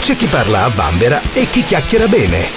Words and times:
c'è 0.00 0.16
chi 0.16 0.26
parla 0.26 0.64
a 0.64 0.68
vanvera 0.70 1.20
e 1.34 1.48
chi 1.50 1.62
chiacchiera 1.62 2.08
bene. 2.08 2.48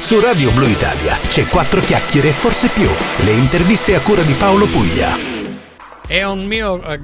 Su 0.00 0.18
Radio 0.18 0.50
Blue 0.50 0.68
Italia 0.68 1.18
c'è 1.28 1.46
quattro 1.46 1.80
chiacchiere, 1.80 2.32
forse 2.32 2.68
più. 2.68 2.90
Le 3.18 3.30
interviste 3.30 3.94
a 3.94 4.00
cura 4.00 4.22
di 4.22 4.34
Paolo 4.34 4.66
Puglia. 4.66 5.16
È 6.04 6.24
un 6.24 6.44
mio 6.46 6.82
eh, 6.82 7.00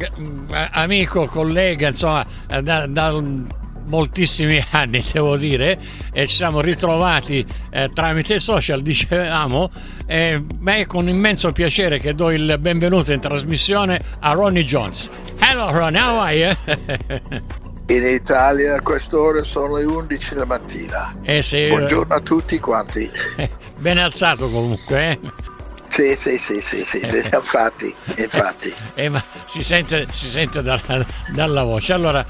amico, 0.73 1.27
collega, 1.27 1.89
insomma, 1.89 2.27
da, 2.63 2.87
da 2.87 3.23
moltissimi 3.85 4.61
anni, 4.73 5.05
devo 5.13 5.37
dire, 5.37 5.79
e 6.13 6.27
ci 6.27 6.35
siamo 6.35 6.61
ritrovati 6.61 7.47
eh, 7.71 7.89
tramite 7.95 8.41
social, 8.41 8.83
dicevamo, 8.83 9.71
e 10.05 10.43
beh, 10.43 10.77
è 10.79 10.87
con 10.87 11.09
immenso 11.09 11.53
piacere 11.53 11.99
che 12.01 12.13
do 12.13 12.33
il 12.33 12.57
benvenuto 12.59 13.13
in 13.13 13.21
trasmissione 13.21 14.01
a 14.19 14.33
Ronnie 14.33 14.65
Jones. 14.65 15.09
Hello 15.39 15.71
Ron, 15.71 15.95
how 15.95 16.19
are 16.19 16.35
you? 16.35 17.57
In 17.89 18.05
Italia 18.05 18.77
a 18.77 18.81
quest'ora 18.81 19.45
sono 19.45 19.77
le 19.77 19.85
11 19.85 20.35
della 20.35 20.45
mattina. 20.45 21.15
Eh 21.23 21.41
sì, 21.41 21.69
Buongiorno 21.69 22.15
a 22.15 22.21
tutti 22.21 22.59
quanti. 22.59 23.09
Ben 23.79 23.99
alzato 23.99 24.49
comunque, 24.49 25.11
eh? 25.11 25.21
Sì, 25.89 26.17
sì, 26.17 26.37
sì, 26.37 26.61
sì, 26.61 26.85
sì, 26.85 27.01
infatti, 27.33 27.95
infatti. 28.17 28.75
Eh, 28.95 29.09
ma 29.09 29.23
si 29.47 29.63
sente, 29.63 30.09
si 30.11 30.29
sente 30.29 30.63
dalla, 30.63 31.07
dalla 31.33 31.63
voce. 31.63 31.93
Allora, 31.93 32.27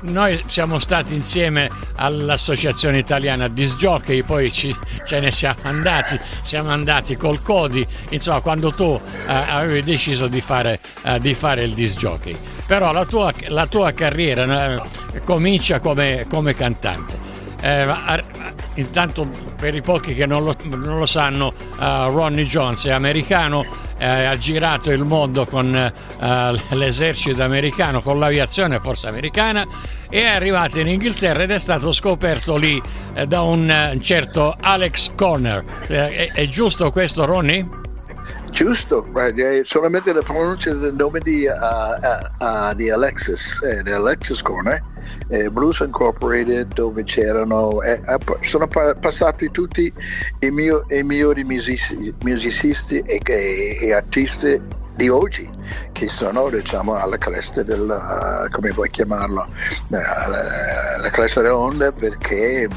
noi 0.00 0.42
siamo 0.46 0.78
stati 0.78 1.14
insieme 1.14 1.70
all'Associazione 1.96 2.98
Italiana 2.98 3.48
Disc 3.48 3.76
Jockey, 3.76 4.22
poi 4.22 4.50
ci, 4.50 4.74
ce 5.04 5.20
ne 5.20 5.30
siamo 5.30 5.58
andati, 5.62 6.18
siamo 6.44 6.70
andati 6.70 7.16
col 7.16 7.42
Codi, 7.42 7.86
insomma 8.08 8.40
quando 8.40 8.72
tu 8.72 8.98
eh, 9.26 9.32
avevi 9.32 9.82
deciso 9.82 10.28
di 10.28 10.40
fare, 10.40 10.80
eh, 11.02 11.20
di 11.20 11.34
fare 11.34 11.62
il 11.62 11.74
disc 11.74 11.98
jockey. 11.98 12.36
Però 12.66 12.92
la 12.92 13.04
tua, 13.04 13.32
la 13.48 13.66
tua 13.66 13.92
carriera 13.92 14.74
eh, 15.12 15.20
comincia 15.24 15.80
come, 15.80 16.26
come 16.28 16.54
cantante. 16.54 17.18
Eh, 17.60 17.86
intanto 18.74 19.28
per 19.56 19.74
i 19.74 19.80
pochi 19.80 20.14
che 20.14 20.26
non 20.26 20.44
lo, 20.44 20.54
non 20.64 20.98
lo 20.98 21.06
sanno, 21.06 21.54
uh, 21.78 22.10
Ronnie 22.10 22.46
Jones 22.46 22.84
è 22.86 22.90
americano, 22.90 23.64
eh, 23.98 24.24
ha 24.24 24.36
girato 24.36 24.90
il 24.90 25.04
mondo 25.04 25.46
con 25.46 25.92
uh, 26.18 26.74
l'esercito 26.74 27.42
americano, 27.42 28.02
con 28.02 28.18
l'aviazione 28.18 28.80
forza 28.80 29.08
americana 29.08 29.66
e 30.10 30.20
è 30.20 30.26
arrivato 30.26 30.80
in 30.80 30.88
Inghilterra 30.88 31.44
ed 31.44 31.50
è 31.50 31.58
stato 31.58 31.92
scoperto 31.92 32.56
lì 32.56 32.80
eh, 33.14 33.26
da 33.26 33.42
un 33.42 33.98
certo 34.02 34.54
Alex 34.60 35.12
Corner. 35.14 35.64
È, 35.86 36.26
è 36.32 36.48
giusto 36.48 36.90
questo 36.90 37.24
Ronnie? 37.24 37.83
Giusto, 38.54 39.04
solamente 39.64 40.12
la 40.12 40.20
pronuncia 40.20 40.72
del 40.74 40.94
nome 40.94 41.18
di, 41.18 41.44
uh, 41.44 42.44
uh, 42.44 42.72
di 42.74 42.88
Alexis, 42.88 43.60
eh, 43.64 43.82
di 43.82 43.90
Alexis 43.90 44.42
Corner, 44.42 44.80
eh, 45.26 45.50
Blues 45.50 45.80
Incorporated, 45.80 46.72
dove 46.72 47.02
c'erano, 47.02 47.82
eh, 47.82 48.00
sono 48.42 48.68
pa- 48.68 48.94
passati 48.94 49.50
tutti 49.50 49.92
i, 50.38 50.50
mio, 50.52 50.84
i 50.90 51.02
migliori 51.02 51.42
musici, 51.42 52.14
musicisti 52.22 53.00
e, 53.00 53.20
e, 53.24 53.78
e, 53.88 53.92
artisti 53.92 54.62
di 54.94 55.08
oggi, 55.08 55.50
che 55.90 56.06
sono 56.06 56.48
diciamo 56.48 56.94
alla 56.94 57.18
cresta 57.18 57.64
del, 57.64 57.80
uh, 57.80 58.48
come 58.52 58.70
vuoi 58.70 58.88
chiamarlo, 58.88 59.48
alla 59.90 61.10
cresta 61.10 61.40
dell'onda 61.40 61.90
perché 61.90 62.68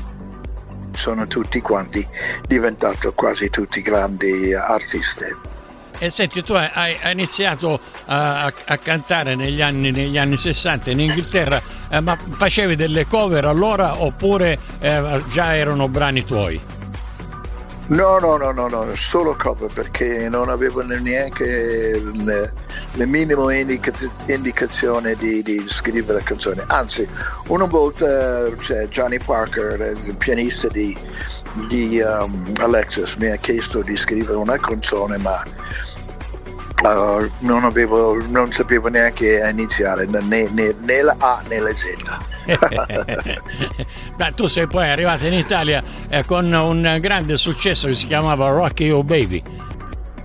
sono 0.93 1.27
tutti 1.27 1.61
quanti 1.61 2.03
diventati 2.47 3.11
quasi 3.13 3.51
tutti 3.51 3.83
grandi 3.83 4.55
artisti. 4.55 5.55
E 5.99 6.11
senti, 6.11 6.43
tu 6.43 6.53
hai, 6.53 6.69
hai 6.73 7.11
iniziato 7.11 7.79
a, 8.05 8.45
a, 8.45 8.77
cantare 8.77 9.33
negli 9.33 9.61
anni, 9.61 9.89
negli 9.91 10.17
anni 10.17 10.37
60 10.37 10.91
in 10.91 10.99
Inghilterra, 10.99 11.59
eh, 11.89 11.99
ma 12.01 12.15
facevi 12.15 12.75
delle 12.75 13.07
cover 13.07 13.45
allora 13.45 14.01
oppure 14.01 14.59
eh, 14.79 15.23
già 15.29 15.55
erano 15.55 15.87
brani 15.87 16.23
tuoi? 16.23 16.76
No, 17.89 18.19
no, 18.19 18.35
no, 18.35 18.51
no, 18.51 18.67
no, 18.67 18.95
solo 18.95 19.33
cover 19.37 19.71
perché 19.71 20.27
non 20.27 20.49
avevo 20.49 20.83
neanche 20.83 22.01
le, 22.15 22.53
le 22.91 23.05
minime 23.05 23.59
indicazioni 24.27 25.15
di, 25.15 25.41
di, 25.41 25.63
scrivere 25.67 26.21
canzoni. 26.21 26.61
Anzi, 26.67 27.07
una 27.47 27.63
volta 27.63 28.53
cioè, 28.57 28.89
Johnny 28.89 29.19
Parker, 29.19 29.95
il 30.03 30.15
pianista 30.17 30.67
di, 30.67 30.97
di 31.69 32.01
um, 32.01 32.51
Alexis, 32.59 33.15
mi 33.15 33.31
ha 33.31 33.37
chiesto 33.37 33.81
di 33.81 33.95
scrivere 33.95 34.35
una 34.35 34.57
canzone, 34.57 35.17
ma 35.19 35.41
uh, 36.95 37.29
non, 37.39 37.63
avevo, 37.63 38.17
non 38.27 38.51
sapevo 38.51 38.87
neanche 38.87 39.41
iniziare 39.49 40.05
né, 40.05 40.19
né, 40.21 40.75
né 40.79 41.01
la 41.01 41.15
A 41.19 41.41
né 41.47 41.59
la 41.59 41.71
Z. 41.75 41.95
Beh, 44.15 44.31
tu 44.33 44.47
sei 44.47 44.67
poi 44.67 44.89
arrivato 44.89 45.25
in 45.25 45.33
Italia 45.33 45.83
eh, 46.09 46.23
con 46.25 46.51
un 46.51 46.97
grande 47.01 47.37
successo 47.37 47.87
che 47.87 47.93
si 47.93 48.07
chiamava 48.07 48.47
Rocky 48.47 48.89
O 48.89 49.03
Baby, 49.03 49.43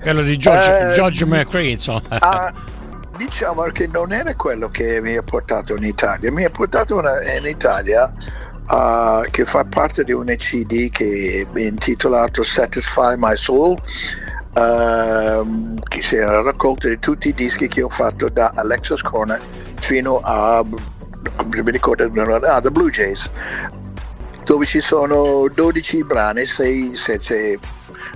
quello 0.01 0.23
di 0.23 0.37
George, 0.37 0.91
eh, 0.91 0.95
George 0.95 1.25
McCree, 1.25 1.71
insomma. 1.71 2.03
Ah, 2.21 2.53
diciamo 3.17 3.63
che 3.73 3.89
non 3.89 4.13
era 4.13 4.35
quello 4.35 4.69
che 4.71 5.01
mi 5.01 5.17
ha 5.17 5.23
portato 5.23 5.75
in 5.77 5.85
Italia, 5.85 6.31
mi 6.31 6.45
ha 6.45 6.51
portato 6.51 6.97
una, 6.97 7.13
in 7.37 7.47
Italia 7.47 8.13
uh, 8.69 9.23
che 9.31 9.45
fa 9.45 9.65
parte 9.65 10.05
di 10.05 10.13
un 10.13 10.27
CD 10.37 10.91
che 10.91 11.47
è 11.53 11.61
intitolato 11.61 12.43
Satisfy 12.43 13.15
My 13.17 13.37
Soul. 13.37 13.77
Uh, 14.55 15.75
che 15.89 16.03
si 16.03 16.17
era 16.17 16.43
raccolto 16.43 16.87
di 16.87 16.99
tutti 16.99 17.29
i 17.29 17.35
dischi 17.35 17.69
che 17.69 17.81
ho 17.81 17.89
fatto 17.89 18.29
da 18.29 18.53
Alexis 18.55 19.01
Corner 19.01 19.41
fino 19.81 20.21
a 20.23 20.63
mi 21.45 21.71
ricordo, 21.71 22.05
ah, 22.47 22.61
The 22.61 22.71
Blue 22.71 22.91
Jays, 22.91 23.31
dove 24.45 24.67
ci 24.67 24.81
sono 24.81 25.49
12 25.53 26.05
brani, 26.05 26.47
6, 26.47 26.97
6, 26.97 27.61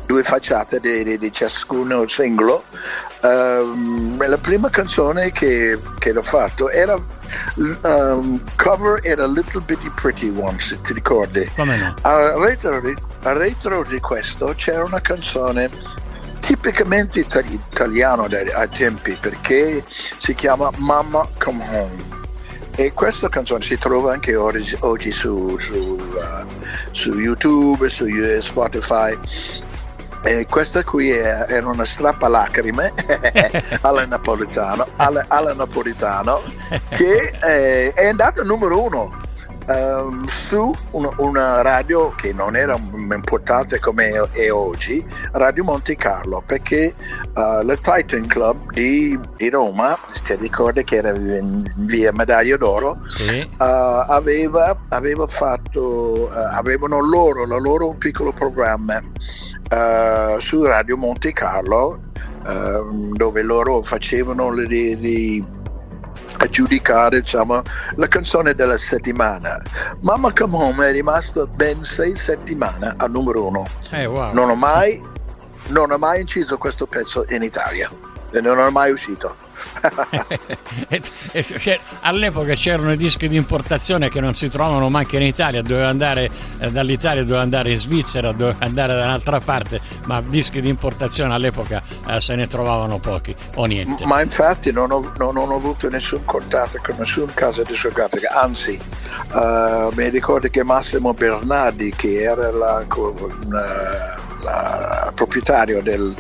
due 0.07 0.23
facciate 0.23 0.81
di, 0.81 1.05
di, 1.05 1.19
di 1.19 1.33
ciascuno 1.33 2.07
singolo. 2.09 2.65
Um, 3.21 4.25
la 4.27 4.39
prima 4.39 4.71
canzone 4.71 5.33
che, 5.33 5.79
che 5.99 6.11
ho 6.17 6.23
fatto 6.23 6.69
era 6.71 6.95
um, 7.83 8.41
cover 8.57 9.01
era 9.03 9.27
Little 9.27 9.63
Bitty 9.63 9.91
Pretty 9.91 10.33
One, 10.37 10.59
se 10.59 10.81
ti 10.81 10.93
ricordi. 10.93 11.49
Come 11.57 11.77
no? 11.77 11.95
A 12.03 12.37
retro, 12.39 12.81
a 13.23 13.33
retro 13.33 13.85
di 13.85 14.01
questo 14.01 14.53
c'era 14.57 14.85
una 14.85 15.01
canzone 15.01 15.71
tipicamente 16.47 17.21
itali- 17.21 17.61
italiana 17.71 18.29
ai 18.55 18.69
tempi 18.69 19.19
perché 19.21 19.83
si 19.87 20.33
chiama 20.37 20.71
Mama 20.77 21.29
Come 21.39 21.67
Home 21.73 22.25
e 22.77 22.93
questa 22.93 23.29
canzone 23.29 23.65
si 23.65 23.77
trova 23.79 24.13
anche 24.13 24.37
oggi, 24.37 24.77
oggi 24.81 25.11
su, 25.11 25.59
su, 25.59 25.75
uh, 25.75 26.47
su, 26.93 27.19
YouTube, 27.19 27.89
su 27.89 28.07
Spotify. 28.41 29.19
E 30.23 30.47
questa 30.47 30.85
qui 30.85 31.11
è, 31.11 31.47
era 31.49 31.69
una 31.69 31.85
strappalacrime 31.85 32.93
alla 33.83 34.05
napolitano, 34.07 34.87
alla, 34.97 35.25
alla 35.29 35.55
napolitano 35.55 36.43
che 36.91 37.31
è, 37.41 37.93
è 37.95 38.09
andata 38.09 38.43
numero 38.43 38.83
uno 38.83 39.25
um, 39.67 40.27
su 40.27 40.73
un, 40.93 41.09
una 41.19 41.63
radio 41.63 42.15
che 42.15 42.33
non 42.33 42.57
era 42.57 42.79
importante 43.13 43.79
come 43.79 44.11
è 44.33 44.51
oggi, 44.51 45.05
Radio 45.33 45.65
Monte 45.65 45.97
Carlo, 45.97 46.43
perché 46.45 46.95
uh, 47.35 47.63
la 47.63 47.77
Titan 47.77 48.27
Club 48.27 48.73
di, 48.73 49.19
di, 49.37 49.49
Roma, 49.49 49.99
ti 50.23 50.35
ricordi 50.37 50.85
che 50.85 50.97
era 50.97 51.11
in 51.11 51.65
via 51.77 52.13
Medaglia 52.13 52.57
d'Oro, 52.57 52.99
sì. 53.07 53.41
uh, 53.41 53.55
aveva, 53.59 54.77
aveva, 54.89 55.27
fatto, 55.27 56.29
uh, 56.31 56.31
avevano 56.33 57.01
loro, 57.01 57.47
la 57.47 57.59
loro 57.59 57.89
un 57.89 57.99
piccolo 57.99 58.33
programma 58.33 59.03
su 60.39 60.63
Radio 60.63 60.97
Monte 60.97 61.33
Carlo 61.33 62.01
dove 63.15 63.43
loro 63.43 63.83
facevano 63.83 64.53
le, 64.53 64.67
le, 64.69 65.45
a 66.39 66.47
giudicare 66.47 67.21
diciamo, 67.21 67.63
la 67.97 68.09
canzone 68.09 68.55
della 68.55 68.79
settimana. 68.79 69.61
Mamma 70.01 70.33
Come 70.33 70.57
Home 70.57 70.89
è 70.89 70.93
rimasto 70.93 71.47
ben 71.47 71.83
sei 71.83 72.17
settimane 72.17 72.95
al 72.97 73.11
numero 73.11 73.47
uno. 73.47 73.67
Eh, 73.91 74.07
wow. 74.07 74.33
non, 74.33 74.51
ho 74.51 74.55
mai, 74.55 75.01
non 75.69 75.91
ho 75.91 75.99
mai 75.99 76.21
inciso 76.21 76.59
questo 76.59 76.87
pezzo 76.87 77.25
in 77.31 77.43
Italia 77.43 77.91
e 78.31 78.41
non 78.41 78.59
è 78.59 78.71
mai 78.71 78.93
uscito. 78.93 79.35
All'epoca 82.01 82.55
c'erano 82.55 82.93
i 82.93 82.97
dischi 82.97 83.29
di 83.29 83.37
importazione 83.37 84.11
che 84.11 84.21
non 84.21 84.35
si 84.35 84.49
trovavano 84.49 84.89
manco 84.89 85.17
in 85.17 85.23
Italia, 85.23 85.63
doveva 85.63 85.89
andare 85.89 86.31
eh, 86.59 86.71
dall'Italia, 86.71 87.23
doveva 87.23 87.43
andare 87.43 87.71
in 87.71 87.79
Svizzera, 87.79 88.33
doveva 88.33 88.57
andare 88.61 88.95
da 88.95 89.05
un'altra 89.05 89.41
parte, 89.41 89.81
ma 90.05 90.21
dischi 90.21 90.61
di 90.61 90.69
importazione 90.69 91.35
all'epoca 91.35 91.83
eh, 92.09 92.21
se 92.21 92.35
ne 92.35 92.47
trovavano 92.49 92.99
pochi 92.99 93.35
o 93.55 93.65
niente. 93.65 94.05
Ma 94.07 94.23
infatti 94.23 94.73
non 94.73 94.91
ho, 94.91 95.13
non 95.19 95.37
ho 95.37 95.55
avuto 95.55 95.89
nessun 95.89 96.25
contatto 96.25 96.79
con 96.83 96.97
nessuna 96.99 97.33
casa 97.35 97.63
discografica, 97.63 98.41
anzi 98.41 98.79
uh, 99.33 99.93
mi 99.95 100.09
ricordo 100.09 100.49
che 100.49 100.63
Massimo 100.63 101.15
Bernardi, 101.15 101.93
che 101.95 102.23
era 102.23 102.51
la, 102.51 102.85
la, 103.49 104.17
la 104.43 105.13
proprietario 105.15 105.83
del 105.83 106.15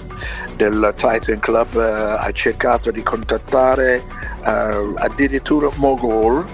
del 0.57 0.95
Titan 0.97 1.39
Club 1.39 1.75
uh, 1.75 2.17
ha 2.19 2.31
cercato 2.33 2.91
di 2.91 3.03
contattare 3.03 4.03
uh, 4.45 4.95
addirittura 4.97 5.69
Mogul 5.77 6.45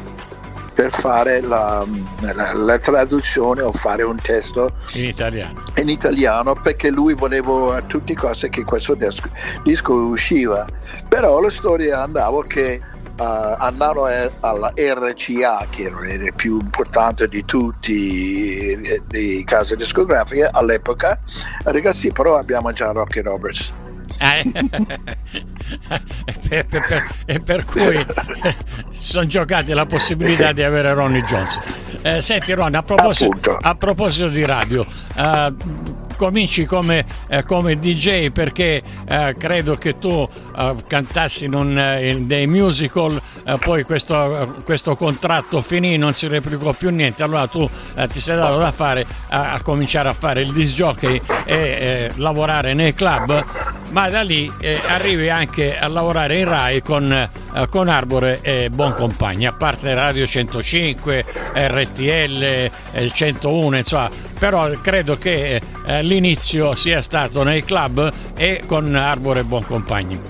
per 0.74 0.90
fare 0.90 1.40
la, 1.40 1.86
la, 2.20 2.52
la, 2.54 2.78
traduzione 2.78 3.62
o 3.62 3.72
fare 3.72 4.02
un 4.02 4.16
testo 4.16 4.70
in 4.94 5.08
italiano. 5.08 5.58
in 5.76 5.88
italiano 5.88 6.54
perché 6.54 6.90
lui 6.90 7.14
voleva 7.14 7.76
a 7.76 7.82
tutti 7.82 8.12
i 8.12 8.14
costi 8.14 8.48
che 8.48 8.64
questo 8.64 8.94
disco, 8.94 9.28
disco 9.62 9.92
usciva. 9.92 10.66
Però 11.08 11.40
la 11.40 11.50
storia 11.50 12.02
andava 12.02 12.42
che 12.44 12.80
uh, 13.18 13.22
andavano 13.58 14.06
alla 14.40 14.72
RCA 14.74 15.66
che 15.68 15.82
era 15.82 16.12
il 16.12 16.32
più 16.34 16.58
importante 16.58 17.28
di 17.28 17.44
tutti 17.44 18.74
le 19.10 19.44
case 19.44 19.76
discografiche 19.76 20.48
all'epoca. 20.50 21.20
Ragazzi 21.64 22.10
però 22.12 22.36
abbiamo 22.36 22.72
già 22.72 22.92
Rocky 22.92 23.20
Roberts 23.20 23.74
e, 26.48 26.64
per, 26.64 26.66
per, 26.66 27.14
e 27.26 27.40
per 27.40 27.64
cui 27.64 28.06
sono 28.92 29.26
giocati 29.26 29.72
la 29.72 29.86
possibilità 29.86 30.52
di 30.52 30.62
avere 30.62 30.94
Ronnie 30.94 31.22
Jones. 31.24 31.58
Eh, 32.02 32.20
senti 32.20 32.52
Ron, 32.52 32.74
a 32.74 32.82
proposito, 32.82 33.56
a 33.60 33.74
proposito 33.74 34.28
di 34.28 34.44
radio, 34.44 34.86
eh, 35.16 35.54
cominci 36.22 36.66
come, 36.66 37.04
eh, 37.26 37.42
come, 37.42 37.80
DJ 37.80 38.30
perché 38.30 38.80
eh, 39.08 39.34
credo 39.36 39.76
che 39.76 39.96
tu 39.96 40.28
eh, 40.56 40.76
cantassi 40.86 41.46
in, 41.46 41.54
un, 41.54 41.76
eh, 41.76 42.10
in 42.10 42.28
dei 42.28 42.46
musical, 42.46 43.20
poi 43.58 43.82
questo, 43.82 44.62
questo, 44.64 44.94
contratto 44.94 45.62
finì, 45.62 45.96
non 45.96 46.12
si 46.12 46.28
replicò 46.28 46.72
più 46.74 46.90
niente, 46.90 47.24
allora 47.24 47.48
tu 47.48 47.68
ti 48.12 48.20
sei 48.20 48.36
dato 48.36 48.56
da 48.56 48.70
fare 48.70 49.04
a, 49.30 49.54
a, 49.54 49.62
cominciare 49.62 50.10
a 50.10 50.12
fare 50.12 50.42
il 50.42 50.52
disc 50.52 50.74
jockey 50.74 51.20
e 51.44 52.12
lavorare 52.14 52.72
nei 52.72 52.94
club, 52.94 53.44
ma 53.90 54.08
da 54.08 54.22
lì 54.22 54.50
arrivi 54.86 55.28
anche 55.28 55.76
a 55.76 55.88
lavorare 55.88 56.38
in 56.38 56.44
Rai 56.44 56.82
con, 56.82 57.28
con 57.68 57.88
Arbore 57.88 58.38
e 58.42 58.70
Boncompagni, 58.70 59.46
a 59.46 59.52
parte 59.52 59.92
Radio 59.92 60.24
105, 60.24 61.24
RTL, 61.52 62.70
il 62.92 63.12
101, 63.12 63.76
insomma, 63.76 64.08
però 64.38 64.70
credo 64.80 65.18
che 65.18 65.60
eh, 65.86 66.02
l'inizio 66.02 66.74
sia 66.74 67.02
stato 67.02 67.42
nei 67.42 67.64
club 67.64 68.12
e 68.36 68.62
con 68.66 68.94
Arbore 68.94 69.40
e 69.40 69.44
Buoncompagni. 69.44 70.20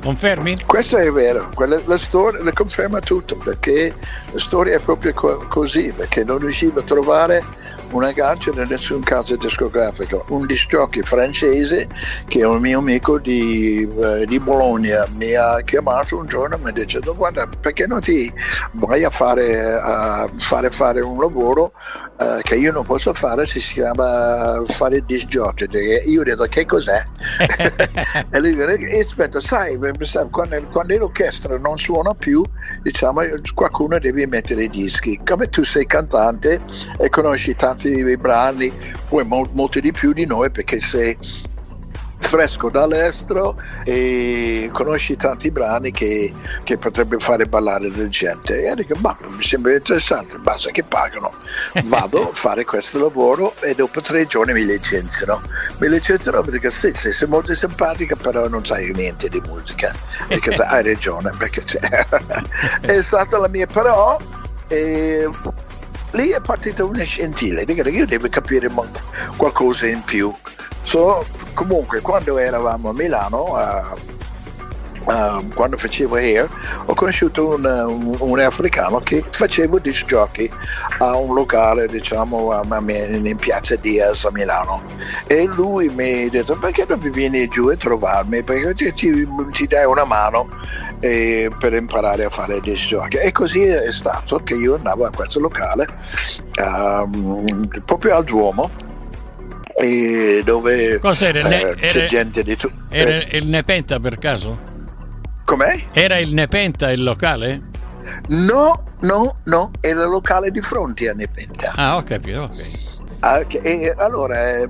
Confermi? 0.00 0.56
Questo 0.64 0.96
è 0.96 1.10
vero, 1.10 1.50
Quella, 1.54 1.80
la 1.84 1.98
storia 1.98 2.42
la 2.42 2.52
conferma 2.52 3.00
tutto 3.00 3.36
perché 3.36 3.92
la 4.30 4.38
storia 4.38 4.76
è 4.76 4.80
proprio 4.80 5.12
co- 5.12 5.44
così, 5.48 5.92
perché 5.92 6.24
non 6.24 6.38
riuscivo 6.38 6.80
a 6.80 6.82
trovare 6.82 7.44
un 7.90 8.04
aggancio 8.04 8.50
in 8.50 8.66
nessun 8.68 9.00
caso 9.00 9.36
discografico. 9.36 10.24
Un 10.28 10.46
disc 10.46 10.68
jockey 10.68 11.02
francese 11.02 11.88
che 12.26 12.40
è 12.40 12.46
un 12.46 12.60
mio 12.60 12.78
amico 12.78 13.18
di, 13.18 13.88
uh, 13.90 14.24
di, 14.24 14.38
Bologna 14.40 15.06
mi 15.16 15.34
ha 15.34 15.58
chiamato 15.64 16.16
un 16.16 16.26
giorno 16.26 16.56
e 16.56 16.58
mi 16.58 16.68
ha 16.68 16.72
detto 16.72 17.14
guarda 17.14 17.48
perché 17.60 17.86
non 17.86 18.00
ti 18.00 18.32
vai 18.72 19.04
a 19.04 19.10
fare, 19.10 19.74
uh, 19.74 20.38
fare, 20.38 20.70
fare 20.70 21.00
un 21.00 21.20
lavoro 21.20 21.72
uh, 22.18 22.40
che 22.42 22.56
io 22.56 22.72
non 22.72 22.84
posso 22.84 23.12
fare 23.14 23.46
si 23.46 23.60
chiama 23.60 24.62
fare 24.66 25.04
disc 25.04 25.26
jockey. 25.26 25.66
Io 26.06 26.20
ho 26.20 26.24
detto 26.24 26.44
che 26.44 26.64
cos'è? 26.66 27.04
e 28.30 28.40
lui 28.40 28.54
mi 28.54 28.62
ha 28.62 28.66
detto 28.66 28.98
aspetta 28.98 29.40
sai 29.40 29.78
quando, 30.30 30.62
quando 30.70 30.96
l'orchestra 30.96 31.56
non 31.58 31.78
suona 31.78 32.14
più 32.14 32.42
diciamo 32.82 33.22
qualcuno 33.54 33.98
deve 33.98 34.26
mettere 34.26 34.64
i 34.64 34.68
dischi 34.68 35.20
come 35.24 35.48
tu 35.48 35.64
sei 35.64 35.86
cantante 35.86 36.60
e 36.98 37.08
conosci 37.08 37.54
tanti 37.54 37.77
tanti 37.78 38.16
brani, 38.16 38.72
poi 39.08 39.24
mo- 39.24 39.48
molti 39.52 39.80
di 39.80 39.92
più 39.92 40.12
di 40.12 40.26
noi 40.26 40.50
perché 40.50 40.80
sei 40.80 41.16
fresco 42.20 42.68
dall'estero 42.68 43.56
e 43.84 44.68
conosci 44.72 45.16
tanti 45.16 45.52
brani 45.52 45.92
che, 45.92 46.30
che 46.64 46.76
potrebbe 46.76 47.18
fare 47.20 47.46
ballare 47.46 47.88
la 47.94 48.08
gente. 48.08 48.68
E 48.68 48.74
dico 48.74 48.94
ma 49.00 49.16
mi 49.28 49.42
sembra 49.42 49.72
interessante 49.72 50.38
basta 50.38 50.70
che 50.70 50.82
pagano. 50.82 51.32
Vado 51.84 52.30
a 52.30 52.32
fare 52.34 52.64
questo 52.64 52.98
lavoro 52.98 53.54
e 53.60 53.74
dopo 53.74 54.00
tre 54.00 54.26
giorni 54.26 54.52
mi 54.52 54.66
licenziano 54.66 55.40
mi 55.78 55.88
licenziano 55.88 56.42
perché 56.42 56.70
sì, 56.70 56.90
sì 56.94 57.12
sei 57.12 57.28
molto 57.28 57.54
simpatica 57.54 58.16
però 58.16 58.48
non 58.48 58.66
sai 58.66 58.90
niente 58.92 59.28
di 59.28 59.40
musica. 59.46 59.94
Dico, 60.26 60.50
hai 60.50 60.82
ragione 60.82 61.32
perché 61.38 61.64
è 62.82 63.00
stata 63.00 63.38
la 63.38 63.48
mia 63.48 63.66
però 63.66 64.18
eh, 64.66 65.28
lì 66.12 66.30
è 66.30 66.40
partita 66.40 66.84
una 66.84 67.02
scintilla, 67.02 67.62
io 67.62 68.06
devo 68.06 68.28
capire 68.28 68.70
qualcosa 69.36 69.86
in 69.86 70.02
più. 70.02 70.34
So, 70.82 71.26
comunque 71.54 72.00
quando 72.00 72.38
eravamo 72.38 72.90
a 72.90 72.92
Milano, 72.94 73.44
uh, 73.44 75.12
uh, 75.12 75.48
quando 75.52 75.76
facevo 75.76 76.16
hair, 76.16 76.48
ho 76.86 76.94
conosciuto 76.94 77.56
un, 77.56 77.64
un, 77.64 78.16
un, 78.18 78.40
africano 78.40 79.00
che 79.00 79.22
faceva 79.30 79.78
disc 79.78 80.06
jockey 80.06 80.50
a 80.98 81.16
un 81.16 81.34
locale, 81.34 81.88
diciamo, 81.88 82.52
a, 82.52 82.62
a, 82.66 82.82
in 82.86 83.36
piazza 83.38 83.76
Diaz 83.76 84.24
a 84.24 84.30
Milano. 84.32 84.82
E 85.26 85.44
lui 85.44 85.88
mi 85.90 86.24
ha 86.24 86.30
detto 86.30 86.56
perché 86.56 86.86
non 86.88 87.00
vieni 87.00 87.46
giù 87.48 87.68
a 87.68 87.76
trovarmi? 87.76 88.42
Perché 88.42 88.72
ti, 88.74 88.92
ti, 88.92 89.28
ti 89.52 89.66
dai 89.66 89.84
una 89.84 90.04
mano 90.04 90.48
eh, 91.00 91.50
per 91.58 91.74
imparare 91.74 92.24
a 92.24 92.30
fare 92.30 92.60
disc 92.60 92.88
jockey 92.88 93.20
e 93.26 93.32
così 93.32 93.62
è 93.62 93.92
stato 93.92 94.38
che 94.38 94.54
io 94.54 94.74
andavo 94.74 95.04
a 95.04 95.10
questo 95.10 95.40
locale 95.40 95.86
um, 96.60 97.68
proprio 97.84 98.16
al 98.16 98.24
Duomo 98.24 98.70
dove 100.44 100.98
Cos'era? 100.98 101.38
Eh, 101.48 101.74
c'è 101.76 101.98
era, 101.98 102.06
gente 102.06 102.42
di 102.42 102.56
tutto 102.56 102.74
era 102.90 103.10
eh. 103.10 103.38
il 103.38 103.46
Nepenta 103.46 104.00
per 104.00 104.18
caso? 104.18 104.56
com'è? 105.44 105.84
era 105.92 106.18
il 106.18 106.34
Nepenta 106.34 106.90
il 106.90 107.02
locale? 107.02 107.62
no 108.28 108.84
no 109.00 109.38
no 109.44 109.70
era 109.80 110.02
il 110.02 110.08
locale 110.08 110.50
di 110.50 110.60
fronte 110.60 111.08
a 111.08 111.12
Nepenta 111.12 111.72
ah 111.76 111.96
ho 111.96 112.02
capito 112.02 112.42
ok 112.42 112.87
Ah, 113.20 113.44
e 113.48 113.92
allora 113.96 114.58
eh, 114.58 114.68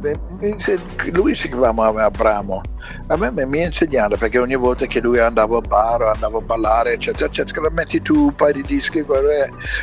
lui 1.12 1.34
si 1.34 1.48
chiamava 1.48 2.04
Abramo. 2.04 2.62
A 3.08 3.16
me 3.16 3.30
mi 3.30 3.62
ha 3.62 3.66
insegnato 3.66 4.16
perché 4.16 4.38
ogni 4.38 4.54
volta 4.54 4.86
che 4.86 5.00
lui 5.00 5.18
andava 5.18 5.58
a 5.58 5.60
bar 5.60 6.02
andava 6.02 6.38
a 6.38 6.40
ballare 6.40 6.94
eccetera 6.94 7.26
eccetera 7.26 7.68
metti 7.70 8.00
tu 8.00 8.24
un 8.24 8.34
paio 8.34 8.54
di 8.54 8.62
dischi 8.62 9.04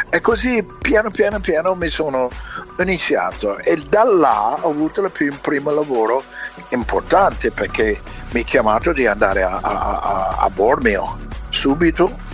e 0.09 0.21
così 0.21 0.65
piano 0.79 1.11
piano 1.11 1.39
piano 1.39 1.75
mi 1.75 1.89
sono 1.89 2.29
iniziato. 2.79 3.59
E 3.59 3.75
da 3.87 4.03
là 4.03 4.57
ho 4.59 4.71
avuto 4.71 5.01
il 5.01 5.11
primo, 5.11 5.37
primo 5.39 5.69
lavoro 5.69 6.23
importante 6.69 7.51
perché 7.51 7.99
mi 8.31 8.39
ha 8.39 8.43
chiamato 8.43 8.91
di 8.91 9.05
andare 9.05 9.43
a, 9.43 9.59
a, 9.61 9.99
a, 10.01 10.35
a 10.39 10.49
Bormio 10.49 11.17
subito 11.49 12.24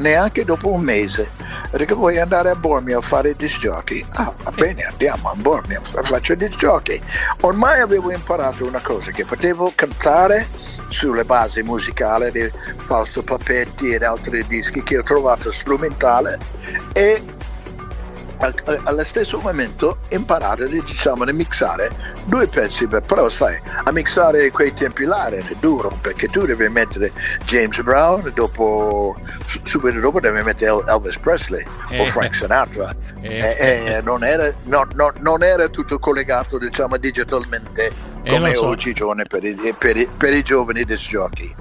neanche 0.00 0.44
dopo 0.44 0.70
un 0.70 0.82
mese 0.82 1.28
perché 1.70 1.94
vuoi 1.94 2.18
andare 2.18 2.50
a 2.50 2.54
Bormio 2.54 2.98
a 2.98 3.02
fare 3.02 3.34
disc 3.36 3.60
jockey? 3.60 4.04
Ah, 4.14 4.32
va 4.42 4.50
bene, 4.52 4.82
andiamo 4.84 5.30
a 5.30 5.34
Bormio, 5.34 5.80
faccio 5.82 6.34
disc 6.34 6.56
jockey. 6.56 7.00
Ormai 7.42 7.80
avevo 7.80 8.10
imparato 8.10 8.66
una 8.66 8.80
cosa, 8.80 9.10
che 9.10 9.24
potevo 9.24 9.72
cantare 9.74 10.48
sulle 10.88 11.24
basi 11.24 11.62
musicali 11.62 12.30
di 12.30 12.50
Fausto 12.86 13.22
Papetti 13.22 13.90
ed 13.90 14.02
altri 14.02 14.46
dischi 14.46 14.82
che 14.82 14.98
ho 14.98 15.02
trovato 15.02 15.52
strumentale 15.52 16.38
e 16.94 17.22
allo 18.84 19.04
stesso 19.04 19.38
momento 19.40 19.98
imparare 20.10 20.68
diciamo, 20.68 21.24
a 21.24 21.32
mixare 21.32 21.90
due 22.26 22.46
pezzi 22.46 22.86
però 22.86 23.28
sai 23.28 23.60
a 23.84 23.90
mixare 23.90 24.50
quei 24.50 24.72
tempi 24.72 25.04
là 25.04 25.28
era 25.28 25.44
duro 25.58 25.96
perché 26.00 26.28
tu 26.28 26.46
devi 26.46 26.68
mettere 26.68 27.12
James 27.44 27.80
Brown 27.82 28.26
e 28.26 28.32
dopo 28.32 29.16
subito 29.64 29.98
dopo 29.98 30.20
devi 30.20 30.42
mettere 30.42 30.70
Elvis 30.86 31.18
Presley 31.18 31.66
eh. 31.90 32.00
o 32.00 32.04
Frank 32.06 32.34
Sinatra 32.34 32.94
eh. 33.22 33.38
E, 33.38 33.94
e 33.96 34.02
non, 34.02 34.22
era, 34.22 34.52
no, 34.64 34.86
no, 34.94 35.12
non, 35.18 35.42
era, 35.42 35.68
tutto 35.68 35.98
collegato 35.98 36.58
diciamo 36.58 36.96
digitalmente 36.96 37.90
eh, 38.22 38.30
come 38.30 38.54
so. 38.54 38.66
oggigiorno 38.66 39.24
per 39.28 39.42
i, 39.42 39.56
per, 39.76 39.96
i, 39.96 40.08
per 40.16 40.32
i 40.32 40.42
giovani 40.42 40.84
del 40.84 40.98
giochi 40.98 41.52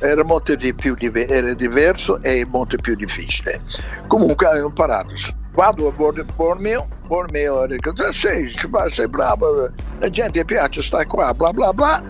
era 0.00 0.24
molto 0.24 0.56
di 0.56 0.74
più 0.74 0.96
era 0.98 1.54
diverso 1.54 2.20
e 2.22 2.44
molto 2.44 2.76
più 2.76 2.96
difficile 2.96 3.60
comunque 4.08 4.46
ho 4.48 4.66
imparato 4.66 5.42
vado 5.54 5.88
a 5.88 5.92
Bormio, 5.92 6.88
Bormio 7.06 7.66
dico 7.66 7.92
sei, 8.12 8.52
sei 8.90 9.08
bravo, 9.08 9.70
la 9.98 10.10
gente 10.10 10.44
piace 10.44 10.82
stai 10.82 11.06
qua, 11.06 11.32
bla 11.32 11.52
bla 11.52 11.72
bla. 11.72 12.02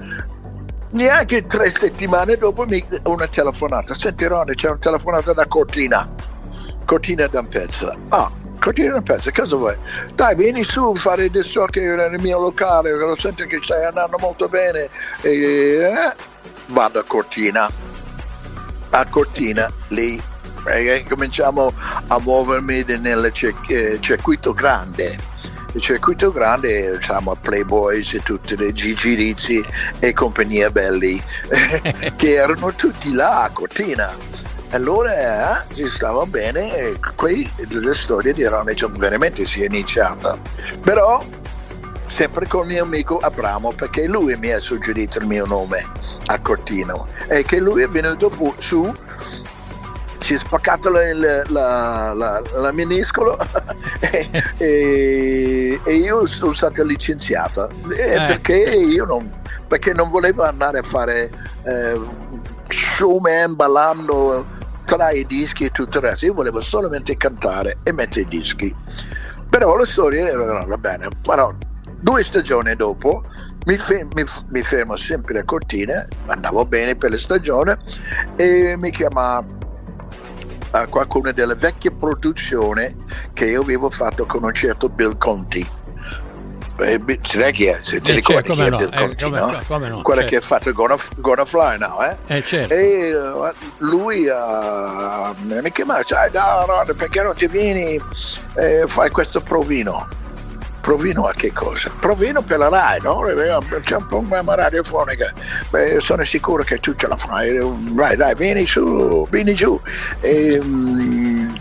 Neanche 0.90 1.44
tre 1.46 1.70
settimane 1.70 2.36
dopo 2.36 2.64
mi 2.66 2.84
una 3.04 3.26
telefonata, 3.26 3.94
senti 3.94 4.26
Ronnie 4.26 4.54
c'è 4.54 4.68
una 4.68 4.78
telefonata 4.78 5.32
da 5.32 5.46
Cortina, 5.46 6.08
Cortina 6.84 7.26
d'Ampezza. 7.26 7.94
Ah, 8.10 8.30
Cortina 8.60 8.92
d'Ampezza, 8.92 9.32
cosa 9.32 9.56
vuoi? 9.56 9.76
Dai, 10.14 10.36
vieni 10.36 10.62
su 10.62 10.92
a 10.94 10.94
fare 10.94 11.24
il 11.24 11.42
giochi 11.42 11.80
nel 11.80 12.20
mio 12.20 12.38
locale, 12.38 12.96
lo 12.96 13.16
sento 13.18 13.44
che 13.46 13.58
stai 13.60 13.84
andando 13.84 14.16
molto 14.20 14.48
bene. 14.48 14.88
E, 15.20 15.30
eh, 15.30 16.14
vado 16.66 17.00
a 17.00 17.04
Cortina, 17.04 17.68
a 18.90 19.06
Cortina, 19.06 19.68
lì 19.88 20.32
e 20.66 21.04
cominciamo 21.08 21.72
a 22.06 22.18
muovermi 22.20 22.84
nel 22.98 23.32
eh, 23.68 23.98
circuito 24.00 24.52
grande 24.52 25.18
il 25.72 25.80
circuito 25.80 26.30
grande 26.30 26.92
diciamo 26.96 27.36
Playboys 27.40 28.14
e 28.14 28.22
tutte 28.22 28.56
le 28.56 28.72
Gigi 28.72 29.14
Rizzi 29.14 29.64
e 29.98 30.12
compagnia 30.12 30.70
belli 30.70 31.20
che 32.16 32.34
erano 32.34 32.74
tutti 32.74 33.12
là 33.12 33.42
a 33.42 33.50
Cortina 33.50 34.34
allora 34.74 35.62
eh, 35.68 35.74
ci 35.74 35.88
stava 35.88 36.26
bene 36.26 36.76
e 36.76 36.96
qui 37.14 37.48
la 37.68 37.94
storia 37.94 38.32
di 38.32 38.44
Ronnie 38.44 38.74
veramente 38.90 39.46
si 39.46 39.62
è 39.62 39.66
iniziata. 39.66 40.36
Però 40.82 41.24
sempre 42.06 42.48
con 42.48 42.62
il 42.62 42.72
mio 42.72 42.82
amico 42.82 43.18
Abramo 43.18 43.72
perché 43.72 44.08
lui 44.08 44.36
mi 44.36 44.50
ha 44.50 44.60
suggerito 44.60 45.18
il 45.18 45.26
mio 45.26 45.46
nome 45.46 45.86
a 46.26 46.40
Cortino 46.40 47.06
e 47.28 47.44
che 47.44 47.60
lui 47.60 47.82
è 47.82 47.88
venuto 47.88 48.28
fu- 48.30 48.54
su 48.58 48.92
si 50.24 50.32
è 50.32 50.38
spaccato 50.38 50.88
la, 50.88 51.02
la, 51.48 52.14
la, 52.14 52.42
la 52.54 52.72
meniscolo 52.72 53.36
e, 54.00 54.42
e, 54.56 55.80
e, 55.84 55.92
io 55.92 56.24
sono 56.24 56.54
stato 56.54 56.82
licenziato 56.82 57.68
eh. 57.68 58.24
perché 58.26 58.56
io 58.56 59.04
non, 59.04 59.30
perché 59.68 59.92
non 59.92 60.08
volevo 60.08 60.42
andare 60.44 60.78
a 60.78 60.82
fare 60.82 61.30
eh, 61.64 62.00
showman 62.68 63.54
ballando 63.54 64.46
tra 64.86 65.10
i 65.10 65.26
dischi 65.26 65.64
e 65.66 65.70
tutto 65.70 65.98
il 65.98 66.04
resto. 66.04 66.24
Io 66.24 66.32
volevo 66.32 66.62
solamente 66.62 67.16
cantare 67.18 67.76
e 67.82 67.92
mettere 67.92 68.22
i 68.22 68.28
dischi. 68.28 68.74
Però 69.50 69.76
la 69.76 69.84
storia 69.84 70.26
era 70.26 70.64
va 70.64 70.78
bene. 70.78 71.08
Però 71.20 71.52
due 72.00 72.22
stagioni 72.22 72.74
dopo 72.76 73.24
mi, 73.66 73.76
fe- 73.76 74.06
mi, 74.14 74.24
mi, 74.48 74.62
fermo 74.62 74.96
sempre 74.96 75.40
a 75.40 75.44
Cortina, 75.44 76.06
andavo 76.26 76.64
bene 76.64 76.96
per 76.96 77.10
la 77.10 77.18
stagione 77.18 77.78
e 78.36 78.74
mi 78.78 78.90
chiama 78.90 79.44
uh, 80.74 80.88
qualcuno 80.88 81.32
delle 81.32 81.54
vecchie 81.54 81.92
produzioni 81.92 82.94
che 83.32 83.46
io 83.46 83.62
avevo 83.62 83.90
fatto 83.90 84.26
con 84.26 84.42
un 84.44 84.52
certo 84.52 84.88
Bill 84.88 85.16
Conti. 85.16 85.66
Eh, 86.76 87.00
sai 87.22 87.52
chi 87.52 87.66
è? 87.66 87.78
Se 87.82 88.00
ti 88.00 88.10
eh, 88.10 88.14
ricordi 88.14 88.52
cioè, 88.52 88.64
chi 88.64 88.70
no, 88.70 88.78
è 88.78 88.80
Bill 88.80 88.92
eh, 88.92 88.96
Conti, 88.96 89.24
come, 89.24 89.38
no? 89.38 89.60
come 89.66 89.88
no? 89.88 90.02
Quella 90.02 90.20
certo. 90.22 90.36
che 90.36 90.42
ha 90.42 90.46
fatto 90.46 90.72
Gonna, 90.72 90.96
Gonna 91.16 91.44
Fly 91.44 91.78
now, 91.78 92.02
eh? 92.02 92.16
eh 92.26 92.42
certo. 92.42 92.74
E 92.74 93.14
lui 93.78 94.26
uh, 94.26 95.34
mi 95.40 95.70
chiama, 95.70 96.00
sai, 96.04 96.30
no, 96.32 96.64
no, 96.66 96.94
perché 96.94 97.22
non 97.22 97.34
ti 97.36 97.46
vieni 97.46 98.00
e 98.54 98.84
fai 98.86 99.10
questo 99.10 99.40
provino? 99.40 100.22
Provino 100.84 101.24
a 101.24 101.32
che 101.32 101.50
cosa? 101.50 101.90
Provino 101.98 102.42
per 102.42 102.58
la 102.58 102.68
RAI, 102.68 103.00
no? 103.00 103.24
C'è 103.82 103.96
un 103.96 104.06
programma 104.06 104.54
radiofonica, 104.54 105.32
Beh, 105.70 105.98
sono 106.00 106.24
sicuro 106.24 106.62
che 106.62 106.76
tu 106.76 106.94
ce 106.94 107.08
la 107.08 107.16
fai, 107.16 107.58
vai 107.58 108.14
dai, 108.16 108.34
vieni 108.34 108.66
su, 108.66 109.26
vieni 109.30 109.54
giù. 109.54 109.80
E, 110.20 110.58
um, 110.58 111.58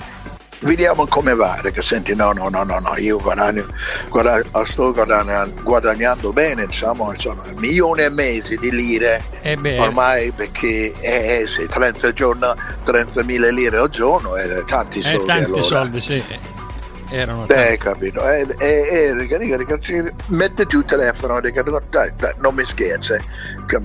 vediamo 0.60 1.08
come 1.08 1.36
va, 1.36 1.58
perché 1.62 1.82
senti 1.82 2.14
no, 2.14 2.34
no, 2.34 2.50
no, 2.50 2.64
no, 2.64 2.80
no 2.80 2.98
io 2.98 3.18
guadagno, 3.18 3.66
guadagno, 4.10 4.44
sto 4.66 4.92
guadagnando, 4.92 5.62
guadagnando 5.64 6.34
bene, 6.34 6.64
insomma, 6.64 7.14
insomma, 7.14 7.44
milioni 7.56 8.02
e 8.02 8.10
mesi 8.10 8.58
di 8.58 8.72
lire, 8.72 9.24
eh 9.42 9.58
ormai 9.80 10.32
perché 10.32 10.92
eh, 11.00 11.46
se 11.48 11.68
30 11.68 12.12
giorni, 12.12 12.42
30.000 12.86 13.54
lire 13.54 13.78
al 13.78 13.90
giorno, 13.90 14.36
eh, 14.36 14.66
tanti 14.66 15.02
soldi. 15.02 15.24
Eh, 15.24 15.26
tanti 15.28 15.44
allora. 15.46 15.64
soldi, 15.64 16.02
sì 16.02 16.52
erano 17.14 17.48
eh, 17.48 17.78
capito. 17.78 18.28
Eh, 18.28 18.48
eh, 18.58 19.16
eh, 19.16 20.14
mette 20.28 20.66
giù 20.66 20.80
il 20.80 20.86
telefono 20.86 21.40
dica, 21.42 21.62
dai, 21.62 22.12
dai, 22.16 22.34
non 22.40 22.56
mi 22.56 22.66
scherzi 22.66 23.16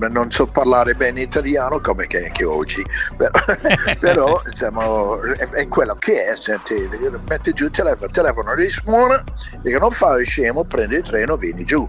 non 0.09 0.29
so 0.29 0.45
parlare 0.45 0.93
bene 0.93 1.21
italiano 1.21 1.79
come 1.79 2.05
che, 2.07 2.29
che 2.33 2.43
oggi 2.43 2.83
però, 3.15 3.31
però 3.99 4.41
diciamo, 4.45 5.21
è, 5.21 5.47
è, 5.49 5.67
quello 5.67 5.95
che 5.95 6.25
è 6.25 6.35
senti, 6.35 6.89
mette 7.27 7.53
giù 7.53 7.65
il 7.65 7.71
telefono 7.71 8.05
il 8.05 8.11
telefono 8.11 8.53
risuona 8.53 9.23
dica 9.61 9.79
non 9.79 9.91
fai 9.91 10.25
scemo 10.25 10.63
prendi 10.63 10.95
il 10.95 11.01
treno 11.03 11.35
vieni 11.37 11.63
giù. 11.63 11.87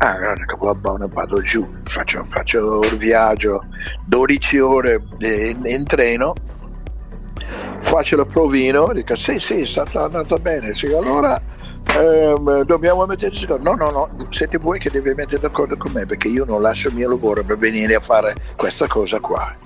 Ah, 0.00 0.16
guarda, 0.56 1.08
vado 1.08 1.42
giù, 1.42 1.68
faccio, 1.84 2.24
faccio 2.30 2.80
il 2.82 2.98
viaggio 2.98 3.64
12 4.06 4.58
ore 4.60 5.02
in, 5.18 5.62
in 5.64 5.84
treno 5.84 6.34
faccio 7.88 8.16
il 8.16 8.26
provino, 8.26 8.90
dico 8.92 9.16
sì 9.16 9.38
sì, 9.38 9.60
è 9.60 9.66
stata 9.66 10.04
andata 10.04 10.36
bene, 10.36 10.74
sì, 10.74 10.92
allora 10.92 11.40
ehm, 11.96 12.64
dobbiamo 12.64 13.06
metterci 13.06 13.46
d'accordo. 13.46 13.74
No, 13.74 13.90
no, 13.90 13.90
no, 13.90 14.26
siete 14.28 14.58
voi 14.58 14.78
che 14.78 14.90
deve 14.90 15.14
mettere 15.14 15.40
d'accordo 15.40 15.74
con 15.78 15.92
me 15.92 16.04
perché 16.04 16.28
io 16.28 16.44
non 16.44 16.60
lascio 16.60 16.88
il 16.88 16.94
mio 16.94 17.08
lavoro 17.08 17.42
per 17.42 17.56
venire 17.56 17.94
a 17.94 18.00
fare 18.00 18.34
questa 18.56 18.86
cosa 18.86 19.20
qua. 19.20 19.56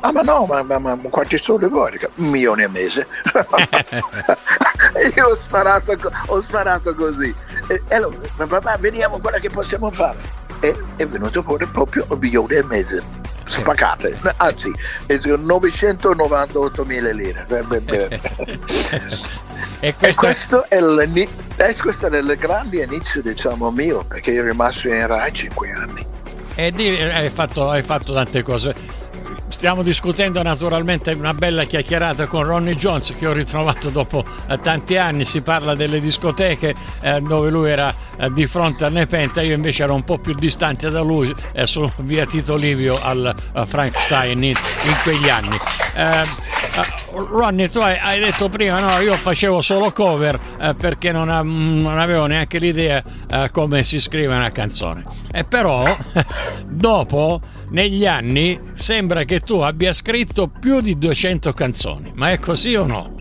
Ah 0.00 0.12
ma 0.12 0.22
no, 0.22 0.46
ma, 0.46 0.62
ma, 0.62 0.78
ma 0.78 0.96
quanti 1.10 1.36
soldi 1.36 1.66
vuoi? 1.66 1.90
Dico, 1.90 2.08
un 2.14 2.28
milione 2.28 2.62
e 2.62 2.68
mese. 2.68 3.08
io 5.16 5.26
ho 5.26 5.34
sparato, 5.34 5.96
ho 6.26 6.40
sparato 6.40 6.94
così. 6.94 7.34
E, 7.66 7.82
e 7.88 7.94
allora, 7.96 8.16
ma, 8.36 8.60
ma, 8.62 8.76
vediamo 8.78 9.18
quello 9.18 9.38
che 9.38 9.50
possiamo 9.50 9.90
fare. 9.90 10.18
E 10.60 10.76
è 10.94 11.06
venuto 11.06 11.42
fuori 11.42 11.66
proprio 11.66 12.06
un 12.08 12.18
milione 12.20 12.54
e 12.54 12.62
mese 12.62 13.25
spaccate, 13.46 14.18
anzi 14.36 14.70
998 15.40 16.84
mila 16.84 17.12
lire. 17.12 17.46
e, 19.80 19.94
questo... 19.94 20.06
e 20.06 20.14
questo, 20.14 20.68
è 20.68 20.76
il, 20.76 21.28
questo 21.80 22.06
è 22.08 22.18
il 22.18 22.36
grande 22.38 22.82
inizio 22.82 23.22
diciamo 23.22 23.70
mio, 23.70 24.04
perché 24.04 24.32
io 24.32 24.42
rimasto 24.44 24.88
in 24.88 25.06
Rai 25.06 25.32
5 25.32 25.70
anni. 25.70 26.06
E 26.54 27.12
hai 27.12 27.28
fatto, 27.30 27.70
hai 27.70 27.82
fatto 27.82 28.14
tante 28.14 28.42
cose 28.42 28.74
stiamo 29.56 29.82
discutendo 29.82 30.42
naturalmente 30.42 31.12
una 31.12 31.32
bella 31.32 31.64
chiacchierata 31.64 32.26
con 32.26 32.42
Ronnie 32.42 32.76
Jones 32.76 33.12
che 33.12 33.26
ho 33.26 33.32
ritrovato 33.32 33.88
dopo 33.88 34.22
eh, 34.48 34.60
tanti 34.60 34.98
anni, 34.98 35.24
si 35.24 35.40
parla 35.40 35.74
delle 35.74 35.98
discoteche 35.98 36.74
eh, 37.00 37.22
dove 37.22 37.48
lui 37.48 37.70
era 37.70 37.92
eh, 38.18 38.30
di 38.32 38.46
fronte 38.46 38.84
a 38.84 38.90
Nepenta, 38.90 39.40
io 39.40 39.54
invece 39.54 39.84
ero 39.84 39.94
un 39.94 40.04
po' 40.04 40.18
più 40.18 40.34
distante 40.34 40.90
da 40.90 41.00
lui, 41.00 41.34
su 41.64 41.90
via 42.00 42.26
Tito 42.26 42.54
Livio 42.54 43.00
al 43.00 43.34
Frank 43.66 43.98
Stein 43.98 44.44
in, 44.44 44.50
in 44.50 44.96
quegli 45.02 45.28
anni. 45.30 45.56
Ronnie, 47.12 47.68
tu 47.68 47.78
hai, 47.78 47.98
hai, 47.98 48.20
detto 48.20 48.48
prima, 48.48 48.80
no, 48.80 49.00
io 49.00 49.14
facevo 49.14 49.60
solo 49.60 49.92
cover 49.92 50.38
eh, 50.60 50.74
perché 50.74 51.12
non, 51.12 51.28
ha, 51.28 51.42
non, 51.42 51.98
avevo 51.98 52.26
neanche 52.26 52.58
l'idea 52.58 53.02
eh, 53.28 53.50
come 53.50 53.84
si 53.84 54.00
scrive 54.00 54.34
una 54.34 54.50
canzone. 54.50 55.04
E 55.32 55.44
però, 55.44 55.96
dopo, 56.66 57.40
negli 57.70 58.06
anni, 58.06 58.58
sembra 58.74 59.24
che 59.24 59.40
tu 59.40 59.60
abbia 59.60 59.94
scritto 59.94 60.48
più 60.48 60.80
di 60.80 60.98
200 60.98 61.52
canzoni. 61.52 62.12
Ma 62.14 62.30
è 62.30 62.38
così 62.38 62.74
o 62.74 62.84
no? 62.84 63.14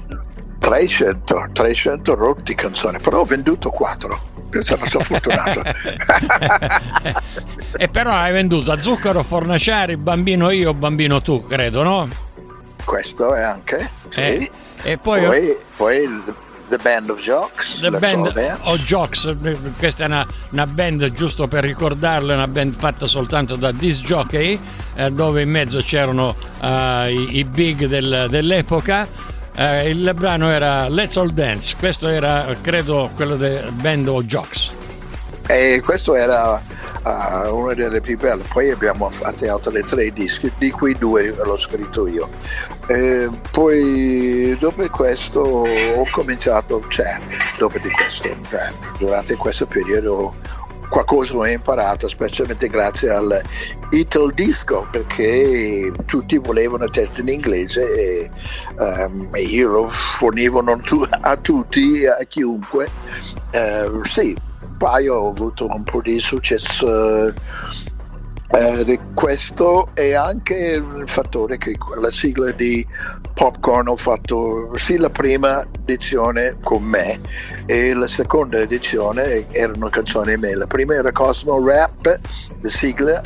300, 0.59 1.49
300 1.53 2.15
rotti 2.15 2.55
canzoni, 2.55 2.99
però 2.99 3.19
ho 3.19 3.25
venduto 3.25 3.69
4 3.69 4.33
sono 4.63 5.03
fortunato. 5.03 5.61
e 7.77 7.87
però 7.89 8.11
hai 8.11 8.31
venduto 8.31 8.71
a 8.71 8.79
Zucchero, 8.79 9.21
Fornaciari, 9.23 9.97
Bambino 9.97 10.49
io, 10.51 10.73
Bambino 10.73 11.21
tu, 11.21 11.45
credo, 11.45 11.83
no? 11.83 12.07
Questo 12.85 13.33
è 13.33 13.41
anche, 13.41 13.89
sì. 14.09 14.19
Eh, 14.21 14.51
e 14.83 14.97
poi, 14.97 15.25
poi, 15.25 15.57
poi 15.75 15.97
il, 15.97 16.35
The 16.67 16.77
Band 16.77 17.09
of 17.09 17.19
Jocks. 17.19 17.79
The 17.79 17.91
Band 17.91 18.59
of 18.63 18.77
Jocks, 18.83 19.35
questa 19.77 20.03
è 20.03 20.07
una, 20.07 20.25
una, 20.51 20.65
band, 20.65 21.11
giusto 21.11 21.47
per 21.47 21.63
ricordarla, 21.63 22.33
una 22.33 22.47
band 22.47 22.75
fatta 22.75 23.05
soltanto 23.05 23.55
da 23.55 23.71
disc 23.71 24.01
jockey, 24.03 24.59
eh, 24.95 25.11
dove 25.11 25.41
in 25.41 25.49
mezzo 25.49 25.79
c'erano 25.79 26.35
uh, 26.61 27.07
i, 27.07 27.37
i, 27.37 27.43
big 27.43 27.85
del, 27.85 28.27
dell'epoca. 28.29 29.07
Uh, 29.55 29.87
il 29.87 30.11
brano 30.15 30.51
era 30.51 30.89
Let's 30.89 31.17
All 31.17 31.29
Dance, 31.29 31.75
questo 31.77 32.07
era 32.07 32.47
credo 32.61 33.09
quello 33.15 33.35
del 33.35 33.71
Band 33.71 34.07
of 34.07 34.23
Jocks. 34.23 34.71
E 35.47 35.81
questo 35.83 36.15
era 36.15 36.59
uh, 37.05 37.55
una 37.55 37.73
delle 37.73 38.01
più 38.01 38.17
belle. 38.17 38.43
Poi 38.51 38.71
abbiamo 38.71 39.09
fatto 39.11 39.49
altri 39.49 39.83
tre 39.83 40.11
dischi, 40.11 40.51
di 40.57 40.71
cui 40.71 40.97
due 40.97 41.33
l'ho 41.43 41.57
scritto 41.57 42.07
io. 42.07 42.27
E 42.87 43.29
poi 43.51 44.55
dopo 44.59 44.87
questo 44.89 45.41
ho 45.41 46.07
cominciato, 46.11 46.83
cioè, 46.89 47.17
dopo 47.57 47.77
di 47.79 47.89
questo, 47.89 48.29
cioè, 48.49 48.71
durante 48.97 49.35
questo 49.35 49.65
periodo 49.65 50.33
qualcosa 50.87 51.35
ho 51.35 51.47
imparato, 51.47 52.07
specialmente 52.07 52.67
grazie 52.67 53.09
al 53.09 53.41
Ital 53.91 54.31
Disco, 54.33 54.87
perché 54.91 55.91
tutti 56.05 56.37
volevano 56.37 56.87
testi 56.89 57.21
in 57.21 57.29
inglese 57.29 57.91
e 57.91 58.31
um, 58.77 59.29
io 59.35 59.67
lo 59.67 59.89
fornivo 59.89 60.63
tu, 60.83 61.03
a 61.09 61.35
tutti, 61.37 62.05
a 62.05 62.23
chiunque. 62.27 62.87
Uh, 63.51 64.03
sì, 64.03 64.35
paio 64.77 65.15
ho 65.15 65.29
avuto 65.29 65.67
un 65.67 65.83
po' 65.83 66.01
di 66.01 66.19
successo 66.19 67.33
eh, 68.47 68.99
questo 69.13 69.89
è 69.93 70.13
anche 70.13 70.55
il 70.55 71.03
fattore 71.07 71.57
che 71.57 71.75
la 71.99 72.11
sigla 72.11 72.51
di 72.51 72.85
Popcorn 73.33 73.87
ho 73.87 73.95
fatto 73.95 74.71
sì 74.75 74.97
la 74.97 75.09
prima 75.09 75.65
edizione 75.81 76.57
con 76.63 76.83
me 76.83 77.19
e 77.65 77.93
la 77.93 78.07
seconda 78.07 78.59
edizione 78.59 79.51
erano 79.51 79.89
canzoni 79.89 80.37
me. 80.37 80.53
La 80.53 80.67
prima 80.67 80.93
era 80.93 81.11
Cosmo 81.11 81.61
Rap 81.65 82.19
la 82.61 82.69
sigla 82.69 83.21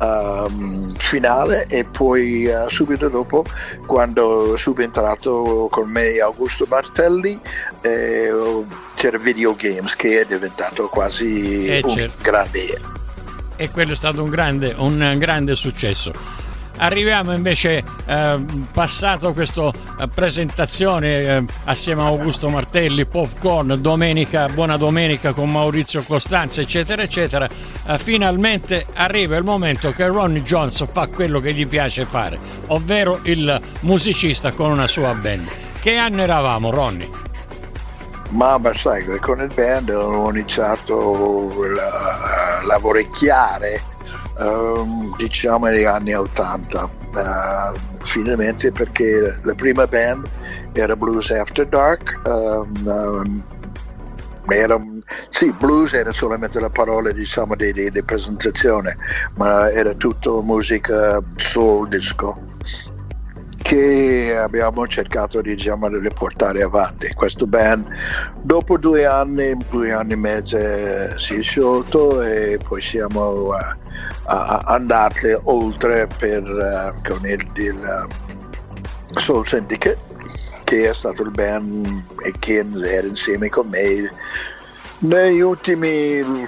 um, 0.00 0.94
finale 0.96 1.66
e 1.66 1.84
poi 1.84 2.46
uh, 2.46 2.68
subito 2.68 3.08
dopo 3.08 3.44
quando 3.86 4.54
è 4.54 4.58
subentrato 4.58 5.68
con 5.70 5.88
me 5.88 6.18
Augusto 6.18 6.66
Martelli 6.68 7.40
eh, 7.82 8.30
c'era 8.96 9.18
Video 9.18 9.54
Games 9.54 9.94
che 9.94 10.22
è 10.22 10.24
diventato 10.24 10.88
quasi 10.88 11.66
eh, 11.66 11.80
un 11.84 11.96
certo. 11.96 12.22
grande 12.22 12.80
e 13.56 13.70
quello 13.70 13.92
è 13.92 13.96
stato 13.96 14.22
un 14.22 14.30
grande, 14.30 14.74
un 14.76 15.16
grande 15.18 15.54
successo 15.54 16.12
arriviamo 16.78 17.32
invece 17.32 17.82
eh, 18.06 18.44
passato 18.72 19.32
questa 19.32 19.70
eh, 19.98 20.08
presentazione 20.08 21.20
eh, 21.22 21.44
assieme 21.64 22.02
a 22.02 22.06
Augusto 22.06 22.48
Martelli, 22.48 23.06
Popcorn, 23.06 23.80
domenica, 23.80 24.48
buona 24.48 24.76
domenica 24.76 25.32
con 25.32 25.50
Maurizio 25.50 26.02
Costanza, 26.02 26.60
eccetera, 26.60 27.02
eccetera. 27.02 27.48
Eh, 27.86 27.98
finalmente 27.98 28.86
arriva 28.94 29.36
il 29.36 29.44
momento 29.44 29.92
che 29.92 30.06
Ronnie 30.06 30.42
Jones 30.42 30.84
fa 30.90 31.06
quello 31.06 31.40
che 31.40 31.52
gli 31.52 31.66
piace 31.66 32.04
fare, 32.04 32.38
ovvero 32.68 33.20
il 33.24 33.60
musicista 33.80 34.52
con 34.52 34.70
una 34.70 34.86
sua 34.86 35.14
band. 35.14 35.46
Che 35.80 35.96
anno 35.96 36.22
eravamo, 36.22 36.70
Ronnie? 36.70 37.25
Ma, 38.30 38.58
ma 38.58 38.74
sai, 38.74 39.04
con 39.20 39.40
il 39.40 39.50
band 39.54 39.90
ho 39.90 40.28
iniziato 40.30 41.48
a 41.48 42.66
lavorecchiare 42.66 43.80
um, 44.38 45.14
diciamo 45.16 45.66
negli 45.66 45.84
anni 45.84 46.14
80 46.14 46.82
uh, 46.82 47.78
finalmente 48.02 48.72
perché 48.72 49.38
la 49.42 49.54
prima 49.54 49.86
band 49.86 50.28
era 50.72 50.96
Blues 50.96 51.30
After 51.30 51.66
Dark 51.66 52.20
um, 52.24 52.72
um, 52.84 53.42
era, 54.48 54.80
sì, 55.28 55.52
blues 55.52 55.92
era 55.92 56.12
solamente 56.12 56.60
la 56.60 56.70
parola 56.70 57.10
diciamo 57.10 57.56
di, 57.56 57.72
di, 57.72 57.90
di 57.90 58.02
presentazione 58.02 58.96
ma 59.34 59.70
era 59.70 59.92
tutto 59.94 60.42
musica 60.42 61.20
soul 61.36 61.88
disco 61.88 62.38
che 63.66 64.36
abbiamo 64.36 64.86
cercato 64.86 65.40
diciamo, 65.40 65.88
di 65.88 66.08
portare 66.14 66.62
avanti. 66.62 67.12
Questo 67.14 67.48
band 67.48 67.84
dopo 68.40 68.78
due 68.78 69.04
anni, 69.06 69.56
due 69.68 69.90
anni 69.92 70.12
e 70.12 70.16
mezzo 70.16 70.56
si 71.18 71.34
è 71.34 71.42
sciolto 71.42 72.22
e 72.22 72.60
poi 72.64 72.80
siamo 72.80 73.48
uh, 73.48 73.54
andati 74.24 75.36
oltre 75.42 76.06
per, 76.16 76.44
uh, 76.44 77.08
con 77.08 77.26
il, 77.26 77.44
il 77.54 77.80
uh, 77.80 79.18
Soul 79.18 79.44
Syndicate 79.44 79.98
che 80.62 80.88
è 80.88 80.94
stato 80.94 81.22
il 81.22 81.32
band 81.32 82.04
che 82.38 82.64
era 82.84 83.06
insieme 83.06 83.48
con 83.48 83.66
me 83.68 84.10
negli 85.00 85.40
ultimi 85.40 86.46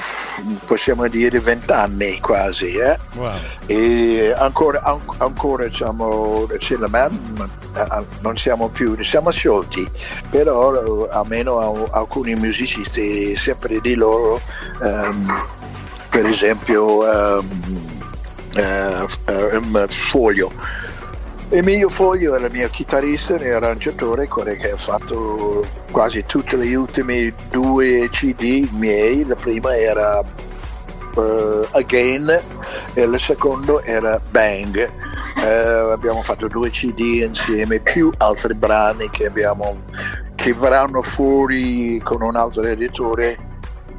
possiamo 0.66 1.06
dire 1.08 1.38
vent'anni 1.40 2.18
quasi 2.20 2.74
eh? 2.76 2.98
wow. 3.16 3.34
e 3.66 4.34
ancora, 4.36 4.82
an- 4.82 5.00
ancora 5.18 5.66
diciamo 5.66 6.48
band, 6.88 7.48
non 8.20 8.36
siamo 8.38 8.68
più 8.68 8.96
siamo 9.02 9.30
sciolti 9.30 9.86
però 10.30 11.08
almeno 11.10 11.84
alcuni 11.90 12.34
musicisti 12.36 13.36
sempre 13.36 13.80
di 13.80 13.94
loro 13.94 14.40
um, 14.80 15.44
per 16.08 16.24
esempio 16.26 17.04
um, 17.04 18.00
uh, 18.56 19.56
um, 19.56 19.86
Foglio 19.88 20.50
Emilio 21.50 21.88
Foglio 21.88 22.34
era 22.34 22.44
il 22.44 22.52
mio 22.52 22.68
chitarrista 22.68 23.36
e 23.36 23.52
arrangiatore, 23.52 24.28
quello 24.28 24.52
che 24.52 24.72
ha 24.72 24.76
fatto 24.76 25.47
quasi 25.90 26.24
tutte 26.26 26.56
le 26.56 26.74
ultime 26.74 27.32
due 27.50 28.08
CD 28.10 28.68
miei. 28.72 29.24
La 29.24 29.34
prima 29.34 29.76
era 29.76 30.22
uh, 31.14 31.66
Again 31.72 32.40
e 32.94 33.06
la 33.06 33.18
seconda 33.18 33.82
era 33.84 34.20
Bang. 34.30 34.90
Uh, 35.36 35.90
abbiamo 35.90 36.22
fatto 36.22 36.48
due 36.48 36.70
CD 36.70 37.22
insieme, 37.24 37.80
più 37.80 38.10
altri 38.18 38.54
brani 38.54 39.08
che, 39.10 39.26
abbiamo, 39.26 39.82
che 40.34 40.52
verranno 40.54 41.02
fuori 41.02 42.00
con 42.02 42.22
un 42.22 42.36
altro 42.36 42.62
editore 42.62 43.38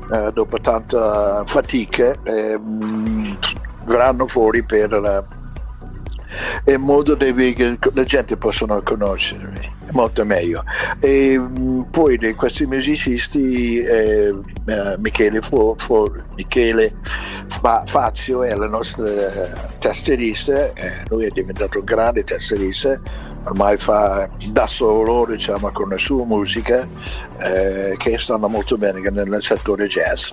uh, 0.09 0.31
dopo 0.31 0.59
tanta 0.59 1.43
fatica. 1.45 2.13
Um, 2.25 3.37
verranno 3.85 4.27
fuori 4.27 4.63
per 4.63 5.27
in 6.65 6.81
modo 6.81 7.15
che 7.17 7.77
la 7.93 8.03
gente 8.03 8.37
possa 8.37 8.65
conoscermi 8.81 9.77
molto 9.91 10.25
meglio. 10.25 10.63
E 10.99 11.37
mm, 11.37 11.81
poi 11.91 12.17
di 12.17 12.33
questi 12.33 12.65
musicisti, 12.65 13.77
eh, 13.79 14.27
eh, 14.27 14.95
Michele, 14.97 15.41
Fo, 15.41 15.75
Fo, 15.77 16.11
Michele 16.35 16.95
Fa, 17.47 17.83
Fazio 17.85 18.43
è 18.43 18.53
la 18.55 18.67
nostra 18.67 19.07
tastierista, 19.79 20.73
eh, 20.73 21.03
lui 21.09 21.25
è 21.25 21.29
diventato 21.29 21.79
un 21.79 21.85
grande 21.85 22.23
tastierista, 22.23 22.99
ormai 23.45 23.77
fa 23.77 24.29
da 24.51 24.67
solo 24.67 25.25
diciamo, 25.25 25.71
con 25.71 25.89
la 25.89 25.97
sua 25.97 26.25
musica 26.25 26.87
eh, 27.39 27.95
che 27.97 28.17
stanno 28.17 28.47
molto 28.47 28.77
bene 28.77 28.99
nel 29.09 29.43
settore 29.43 29.87
jazz. 29.87 30.31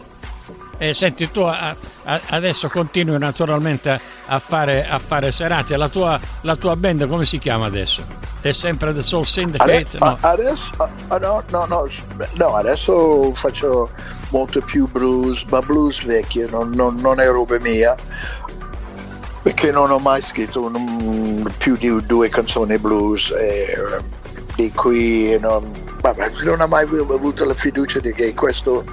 Eh, 0.78 0.92
senti, 0.92 1.30
tu 1.30 1.40
a, 1.40 1.74
a, 2.04 2.20
adesso 2.28 2.68
continui 2.68 3.18
naturalmente 3.18 3.98
a 4.26 4.38
fare, 4.38 4.86
a 4.86 4.98
fare 4.98 5.32
serate. 5.32 5.76
La 5.76 5.88
tua, 5.88 6.18
la 6.42 6.56
tua, 6.56 6.76
band 6.76 7.08
come 7.08 7.24
si 7.24 7.38
chiama 7.38 7.66
adesso? 7.66 8.04
È 8.40 8.52
sempre 8.52 8.92
The 8.92 9.02
Soul 9.02 9.26
Syndicate? 9.26 9.98
no. 9.98 10.18
Adesso, 10.20 10.72
no, 11.08 11.42
no, 11.50 11.66
no, 11.66 11.88
no, 12.34 12.54
adesso 12.54 13.32
faccio 13.32 13.90
molto 14.30 14.60
più 14.60 14.86
blues, 14.88 15.44
ma 15.44 15.60
blues 15.60 16.04
vecchio, 16.04 16.48
non, 16.50 16.70
non, 16.70 16.96
non 16.96 17.20
è 17.20 17.26
roba 17.26 17.58
mia 17.60 17.94
perché 19.42 19.70
non 19.70 19.92
ho 19.92 19.98
mai 20.00 20.20
scritto 20.22 20.72
più 21.58 21.76
di 21.76 22.04
due 22.04 22.28
canzoni 22.28 22.76
blues 22.78 23.30
e, 23.30 23.76
di 24.56 24.72
cui 24.72 25.38
non, 25.38 25.72
non 26.42 26.60
ho 26.60 26.66
mai 26.66 26.84
avuto 26.84 27.44
la 27.44 27.54
fiducia 27.54 28.00
di 28.00 28.12
che 28.12 28.34
questo 28.34 28.84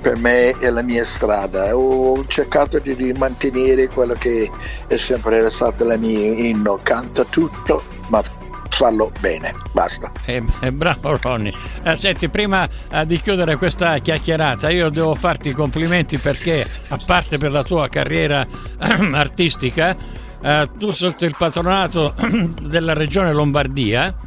per 0.00 0.16
me 0.18 0.50
è 0.58 0.70
la 0.70 0.82
mia 0.82 1.04
strada. 1.04 1.76
Ho 1.76 2.24
cercato 2.26 2.78
di 2.78 3.12
mantenere 3.12 3.88
quello 3.88 4.14
che 4.14 4.50
è 4.86 4.96
sempre 4.96 5.48
stato 5.50 5.84
la 5.84 5.96
mia 5.96 6.18
inno, 6.18 6.78
canta 6.82 7.24
tutto, 7.24 7.82
ma 8.08 8.22
farlo 8.68 9.12
bene, 9.20 9.54
basta. 9.72 10.10
Eh, 10.24 10.42
eh, 10.60 10.72
bravo 10.72 11.16
Ronny. 11.20 11.52
Eh, 11.84 11.94
senti, 11.94 12.28
prima 12.28 12.68
eh, 12.90 13.06
di 13.06 13.20
chiudere 13.20 13.56
questa 13.56 13.98
chiacchierata, 13.98 14.70
io 14.70 14.88
devo 14.88 15.14
farti 15.14 15.50
i 15.50 15.52
complimenti 15.52 16.18
perché, 16.18 16.66
a 16.88 16.98
parte 17.04 17.38
per 17.38 17.52
la 17.52 17.62
tua 17.62 17.88
carriera 17.88 18.46
artistica, 19.12 19.96
eh, 20.42 20.68
tu 20.78 20.90
sotto 20.90 21.24
il 21.24 21.34
patronato 21.38 22.14
della 22.62 22.94
regione 22.94 23.32
Lombardia 23.32 24.21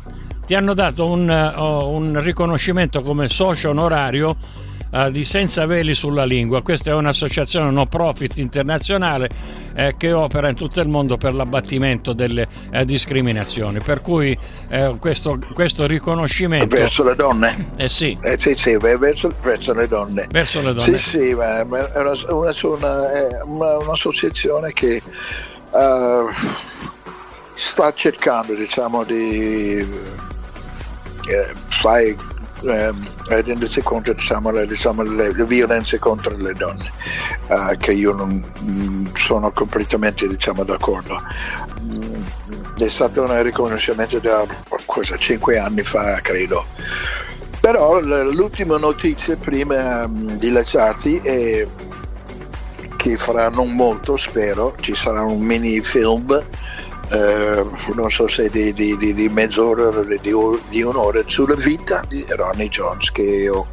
ti 0.45 0.53
hanno 0.53 0.73
dato 0.73 1.08
un, 1.08 1.27
uh, 1.27 1.86
un 1.88 2.21
riconoscimento 2.21 3.01
come 3.01 3.29
socio 3.29 3.69
onorario 3.69 4.36
uh, 4.91 5.10
di 5.10 5.25
Senza 5.25 5.65
Veli 5.65 5.95
sulla 5.95 6.23
Lingua. 6.23 6.62
Questa 6.62 6.91
è 6.91 6.93
un'associazione 6.93 7.71
no 7.71 7.88
profit 7.88 8.38
internazionale 8.38 9.27
eh, 9.73 9.95
che 9.97 10.12
opera 10.12 10.47
in 10.47 10.55
tutto 10.55 10.79
il 10.81 10.88
mondo 10.88 11.17
per 11.17 11.34
l'abbattimento 11.34 12.13
delle 12.13 12.47
eh, 12.71 12.86
discriminazioni. 12.86 13.79
Per 13.79 14.01
cui 14.01 14.38
eh, 14.69 14.95
questo, 14.99 15.39
questo, 15.53 15.88
riconoscimento... 15.88 16.75
Verso 16.75 17.03
le 17.03 17.15
donne? 17.15 17.71
Eh 17.77 17.89
sì. 17.89 18.17
Eh, 18.21 18.38
sì, 18.39 18.55
sì, 18.55 18.77
verso, 18.77 19.29
verso, 19.41 19.73
le 19.73 19.88
donne. 19.88 20.27
Verso 20.29 20.62
le 20.62 20.73
donne. 20.73 20.97
Sì, 20.97 21.10
sì, 21.10 21.34
ma 21.34 21.60
è 21.60 21.63
una, 21.63 22.13
una, 22.29 22.51
una, 23.43 23.77
un'associazione 23.77 24.71
che... 24.73 25.01
Uh, 25.71 26.29
sta 27.58 27.93
cercando 27.93 28.53
diciamo 28.53 29.05
di 29.05 29.86
eh, 31.27 31.53
fare 31.67 32.15
eh, 32.63 32.93
rendersi 33.27 33.81
conto 33.81 34.13
diciamo, 34.13 34.51
le, 34.51 34.65
diciamo, 34.65 35.03
le, 35.03 35.31
le, 35.33 35.45
violenze 35.45 35.99
contro 35.99 36.35
le 36.35 36.53
donne, 36.53 36.91
eh, 37.47 37.77
che 37.77 37.93
io 37.93 38.13
non 38.13 38.29
mh, 38.59 38.71
mm, 38.71 39.05
sono 39.15 39.51
completamente 39.51 40.27
diciamo, 40.27 40.63
d'accordo. 40.63 41.21
Mm, 41.81 42.23
è 42.77 42.89
stato 42.89 43.21
un 43.23 43.41
riconoscimento 43.43 44.19
da 44.19 44.45
cosa, 44.85 45.17
5 45.17 45.57
anni 45.57 45.83
fa, 45.83 46.19
credo. 46.21 46.65
Però 47.59 47.99
l'ultima 47.99 48.77
notizia 48.77 49.35
prima 49.35 50.05
um, 50.05 50.35
di 50.38 50.51
lasciarti 50.51 51.17
è 51.17 51.67
che 52.95 53.17
fra 53.17 53.49
non 53.49 53.71
molto, 53.71 54.17
spero, 54.17 54.75
ci 54.79 54.93
sarà 54.93 55.21
un 55.21 55.41
mini 55.41 55.81
film 55.81 56.43
eh, 57.11 57.65
non 57.93 58.09
so 58.09 58.27
se 58.27 58.49
di, 58.49 58.73
di, 58.73 58.97
di, 58.97 59.13
di 59.13 59.29
mezz'ora 59.29 59.91
di, 60.21 60.31
un'ora 60.81 61.21
sulla 61.25 61.55
vita 61.55 62.01
di 62.07 62.25
Ronnie 62.29 62.69
Jones 62.69 63.11
che 63.11 63.49
ho, 63.49 63.67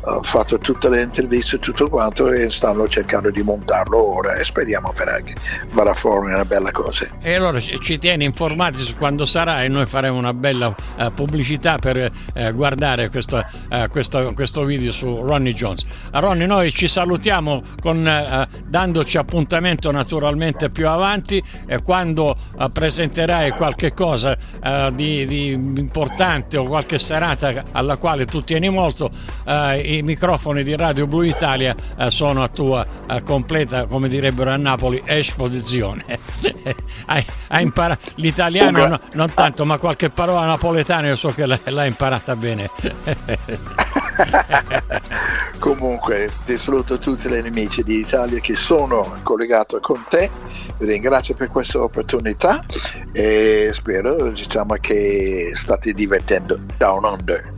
ho 0.00 0.22
fatto 0.22 0.58
tutte 0.58 0.88
le 0.88 1.02
interviste 1.02 1.56
e 1.56 1.58
tutto 1.58 1.88
quanto 1.88 2.30
e 2.30 2.50
stanno 2.50 2.86
cercando 2.88 3.30
di 3.30 3.42
montarlo 3.42 4.16
ora 4.16 4.34
e 4.34 4.44
speriamo 4.44 4.92
per 4.94 5.22
che 5.24 5.34
verrà 5.72 5.94
fuori 5.94 6.32
una 6.32 6.44
bella 6.44 6.70
cosa. 6.70 7.06
E 7.20 7.34
allora 7.34 7.60
ci 7.60 7.98
tieni 7.98 8.24
informati 8.24 8.78
su 8.82 8.94
quando 8.94 9.24
sarà 9.24 9.62
e 9.62 9.68
noi 9.68 9.86
faremo 9.86 10.16
una 10.16 10.34
bella 10.34 10.68
uh, 10.68 11.12
pubblicità 11.12 11.76
per 11.76 12.10
uh, 12.34 12.52
guardare 12.52 13.08
questo, 13.10 13.36
uh, 13.70 13.88
questo, 13.88 14.32
questo, 14.34 14.64
video 14.64 14.92
su 14.92 15.22
Ronnie 15.26 15.54
Jones. 15.54 15.84
Ronnie 16.12 16.46
noi 16.46 16.70
ci 16.72 16.88
salutiamo 16.88 17.62
con, 17.80 18.46
dandoci 18.66 19.18
appuntamento 19.18 19.90
naturalmente 19.90 20.70
più 20.70 20.88
avanti 20.88 21.42
e 21.66 21.82
quando 21.82 22.36
presenterai 22.78 23.50
qualche 23.50 23.92
cosa 23.92 24.38
uh, 24.62 24.92
di, 24.92 25.24
di, 25.26 25.50
importante 25.50 26.56
o 26.56 26.64
qualche 26.64 27.00
serata 27.00 27.64
alla 27.72 27.96
quale 27.96 28.24
tu 28.24 28.44
tieni 28.44 28.68
molto, 28.68 29.10
uh, 29.46 29.76
i 29.82 30.00
microfoni 30.04 30.62
di 30.62 30.76
Radio 30.76 31.08
Blu 31.08 31.22
Italia 31.22 31.74
uh, 31.96 32.08
sono 32.08 32.44
a 32.44 32.48
tua 32.48 32.86
completa, 33.24 33.86
come 33.86 34.08
direbbero 34.08 34.50
a 34.50 34.56
Napoli, 34.56 35.02
esposizione. 35.04 36.04
hai, 37.06 37.24
hai 37.48 37.62
imparato 37.64 38.12
l'italiano, 38.16 38.86
no, 38.86 39.00
non 39.14 39.34
tanto, 39.34 39.64
ma 39.64 39.76
qualche 39.78 40.10
parola 40.10 40.46
napoletana 40.46 41.08
io 41.08 41.16
so 41.16 41.30
che 41.30 41.46
l'hai 41.46 41.88
imparata 41.88 42.36
bene. 42.36 42.70
Comunque, 45.58 46.30
ti 46.44 46.56
saluto 46.56 46.98
tutti 46.98 47.28
gli 47.28 47.46
amici 47.46 47.82
di 47.82 47.98
Italia 47.98 48.40
che 48.40 48.54
sono 48.56 49.18
collegati 49.22 49.76
con 49.80 50.04
te. 50.08 50.30
Vi 50.78 50.86
ringrazio 50.86 51.34
per 51.34 51.48
questa 51.48 51.82
opportunità 51.82 52.64
e 53.12 53.70
spero 53.72 54.30
diciamo, 54.30 54.74
che 54.80 55.52
state 55.54 55.92
divertendo 55.92 56.58
down 56.76 57.04
under. 57.04 57.52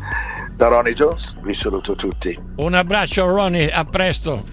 Da 0.55 0.69
Ronnie 0.69 0.95
Jones 0.95 1.37
vi 1.43 1.55
saluto 1.55 1.95
tutti. 1.95 2.39
Un 2.57 2.75
abbraccio 2.75 3.27
Ronnie, 3.27 3.71
a 3.71 3.85
presto. 3.85 4.45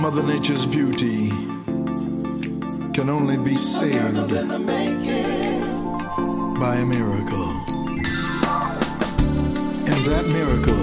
Mother 0.00 0.22
Nature's 0.22 0.66
beauty 0.66 1.30
can 2.92 3.08
only 3.08 3.38
be 3.38 3.56
saved 3.56 4.30
by 6.58 6.76
a 6.76 6.84
miracle. 6.84 7.43
That 10.04 10.26
miracle 10.26 10.74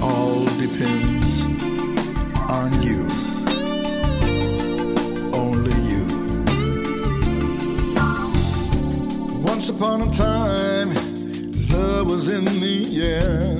all 0.00 0.44
depends 0.58 1.42
on 2.52 2.70
you. 2.82 3.02
Only 5.34 5.74
you. 5.90 6.04
Once 9.42 9.70
upon 9.70 10.02
a 10.02 10.12
time, 10.12 10.94
love 11.68 12.08
was 12.08 12.28
in 12.28 12.44
the 12.44 13.02
air. 13.02 13.58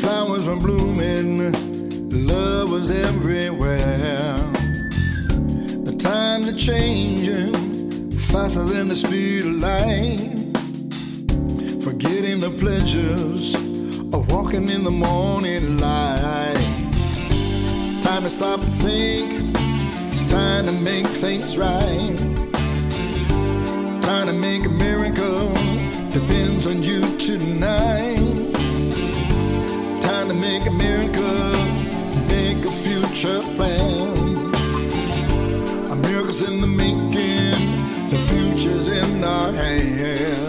Flowers 0.00 0.46
were 0.46 0.56
blooming, 0.56 1.52
love 2.26 2.72
was 2.72 2.90
everywhere. 2.90 4.38
The 5.84 5.96
times 5.98 6.48
are 6.48 6.56
changing 6.56 7.52
faster 8.12 8.64
than 8.64 8.88
the 8.88 8.96
speed 8.96 9.44
of 9.44 9.52
light 9.56 10.35
pleasures 12.66 13.54
of 14.12 14.28
walking 14.32 14.68
in 14.68 14.82
the 14.82 14.90
morning 14.90 15.78
light. 15.78 16.90
Time 18.02 18.24
to 18.24 18.28
stop 18.28 18.58
and 18.60 18.72
think, 18.72 19.54
it's 20.10 20.20
time 20.28 20.66
to 20.66 20.72
make 20.72 21.06
things 21.06 21.56
right. 21.56 22.16
Time 24.02 24.26
to 24.26 24.32
make 24.32 24.64
a 24.64 24.68
miracle, 24.68 25.54
depends 26.10 26.66
on 26.66 26.82
you 26.82 27.02
tonight. 27.18 28.18
Time 30.02 30.26
to 30.26 30.34
make 30.34 30.66
a 30.66 30.74
miracle, 30.86 31.52
make 32.34 32.64
a 32.64 32.74
future 32.84 33.42
plan. 33.54 34.18
A 35.92 35.94
miracle's 35.94 36.42
in 36.48 36.60
the 36.60 36.66
making, 36.66 38.08
the 38.08 38.18
future's 38.28 38.88
in 38.88 39.22
our 39.22 39.52
hands. 39.52 40.45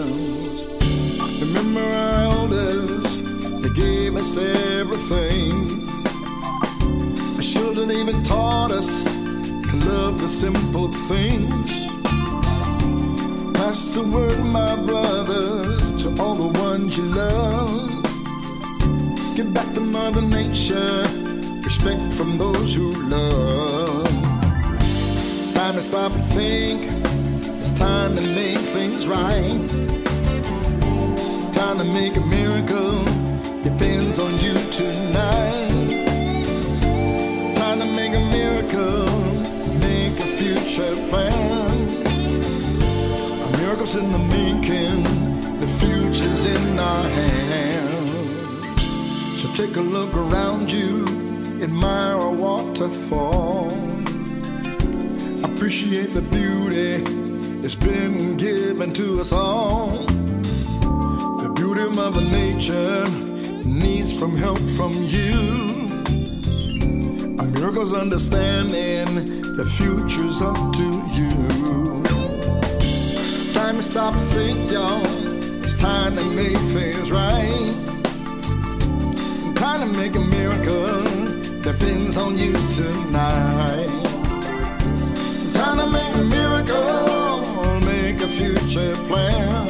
Us 4.28 4.80
everything. 4.80 5.88
Our 7.36 7.42
children 7.42 7.90
even 7.90 8.22
taught 8.22 8.70
us 8.70 9.04
to 9.04 9.76
love 9.88 10.20
the 10.20 10.28
simple 10.28 10.88
things. 10.92 11.86
Pass 13.54 13.88
the 13.88 14.02
word, 14.12 14.38
my 14.44 14.74
brothers, 14.84 16.02
to 16.02 16.22
all 16.22 16.34
the 16.34 16.58
ones 16.60 16.98
you 16.98 17.04
love. 17.04 17.90
Give 19.36 19.52
back 19.54 19.72
to 19.74 19.80
Mother 19.80 20.22
Nature, 20.22 21.04
respect 21.62 22.02
from 22.12 22.38
those 22.38 22.74
who 22.74 22.90
love. 23.08 24.08
Time 25.54 25.74
to 25.74 25.82
stop 25.82 26.12
and 26.12 26.24
think, 26.24 26.80
it's 27.60 27.72
time 27.72 28.16
to 28.16 28.26
make 28.26 28.58
things 28.58 29.06
right 29.08 29.68
Time 31.52 31.78
to 31.78 31.84
make 31.84 32.16
a 32.16 32.20
miracle 32.20 33.17
depends 33.62 34.18
on 34.18 34.32
you 34.38 34.54
tonight. 34.70 36.04
Time 37.56 37.78
to 37.80 37.86
make 37.86 38.14
a 38.14 38.24
miracle, 38.30 39.06
make 39.80 40.18
a 40.20 40.28
future 40.38 40.94
plan. 41.08 41.70
A 43.44 43.56
miracle's 43.58 43.94
in 43.96 44.10
the 44.12 44.18
making, 44.18 45.02
the 45.58 45.68
future's 45.80 46.44
in 46.44 46.78
our 46.78 47.02
hands. 47.02 48.82
So 49.40 49.48
take 49.52 49.76
a 49.76 49.80
look 49.80 50.14
around 50.14 50.70
you, 50.72 51.04
admire 51.62 52.14
a 52.14 52.30
waterfall. 52.30 53.68
Appreciate 55.44 56.10
the 56.10 56.22
beauty 56.22 56.98
that's 57.60 57.74
been 57.74 58.36
given 58.36 58.92
to 58.92 59.20
us 59.20 59.32
all 59.32 59.88
The 61.42 61.52
beauty 61.54 61.82
of 61.82 61.94
Mother 61.96 62.20
Nature 62.20 63.27
needs 63.68 64.12
from 64.12 64.36
help 64.36 64.58
from 64.58 64.92
you. 64.92 65.32
A 67.38 67.44
miracle's 67.44 67.92
understanding 67.92 69.42
the 69.56 69.66
future's 69.66 70.42
up 70.42 70.56
to 70.72 70.88
you. 71.18 72.02
Time 73.52 73.76
to 73.76 73.82
stop 73.82 74.14
and 74.14 74.28
think, 74.28 74.70
y'all. 74.70 75.02
It's 75.62 75.74
time 75.74 76.16
to 76.16 76.24
make 76.24 76.62
things 76.74 77.10
right. 77.10 77.74
Time 79.56 79.80
to 79.80 79.98
make 79.98 80.14
a 80.14 80.20
miracle 80.20 81.02
depends 81.62 82.16
on 82.16 82.38
you 82.38 82.52
tonight. 82.70 83.88
Time 85.52 85.78
to 85.78 85.86
make 85.90 86.14
a 86.14 86.24
miracle, 86.24 87.80
make 87.80 88.20
a 88.22 88.28
future 88.28 88.94
plan. 89.08 89.68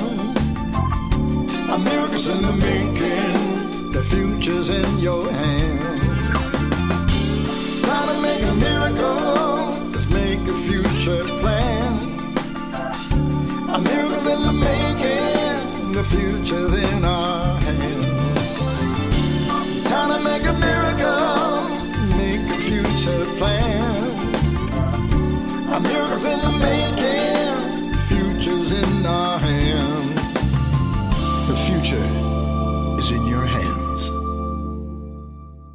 A 1.71 1.79
miracle's 1.79 2.29
in 2.29 2.41
the 2.43 2.53
making, 2.53 3.28
future's 4.09 4.71
in 4.71 4.99
your 4.99 5.31
hands. 5.31 6.01
Time 7.83 8.09
to 8.09 8.23
make 8.23 8.43
a 8.43 8.55
miracle. 8.55 9.91
Let's 9.93 10.09
make 10.09 10.41
a 10.49 10.57
future 10.67 11.25
plan. 11.41 11.93
A 13.75 13.79
miracle's 13.79 14.27
in 14.27 14.43
the 14.49 14.53
making. 14.53 15.93
The 15.93 16.05
future's 16.05 16.75
in 16.75 17.05
our 17.05 17.57
hands. 17.67 18.07
Time 19.91 20.11
to 20.15 20.21
make 20.31 20.45
a 20.47 20.57
miracle. 20.69 21.69
Make 22.17 22.47
a 22.57 22.61
future 22.69 23.25
plan. 23.37 24.05
A 25.77 25.81
miracle's 25.81 26.25
in 26.25 26.41
the 26.47 26.53
making. 26.69 27.93
The 27.93 27.99
future's 28.11 28.73
in 28.73 29.07
our 29.07 29.39
hands. 29.39 30.15
The 31.49 31.57
future 31.57 32.28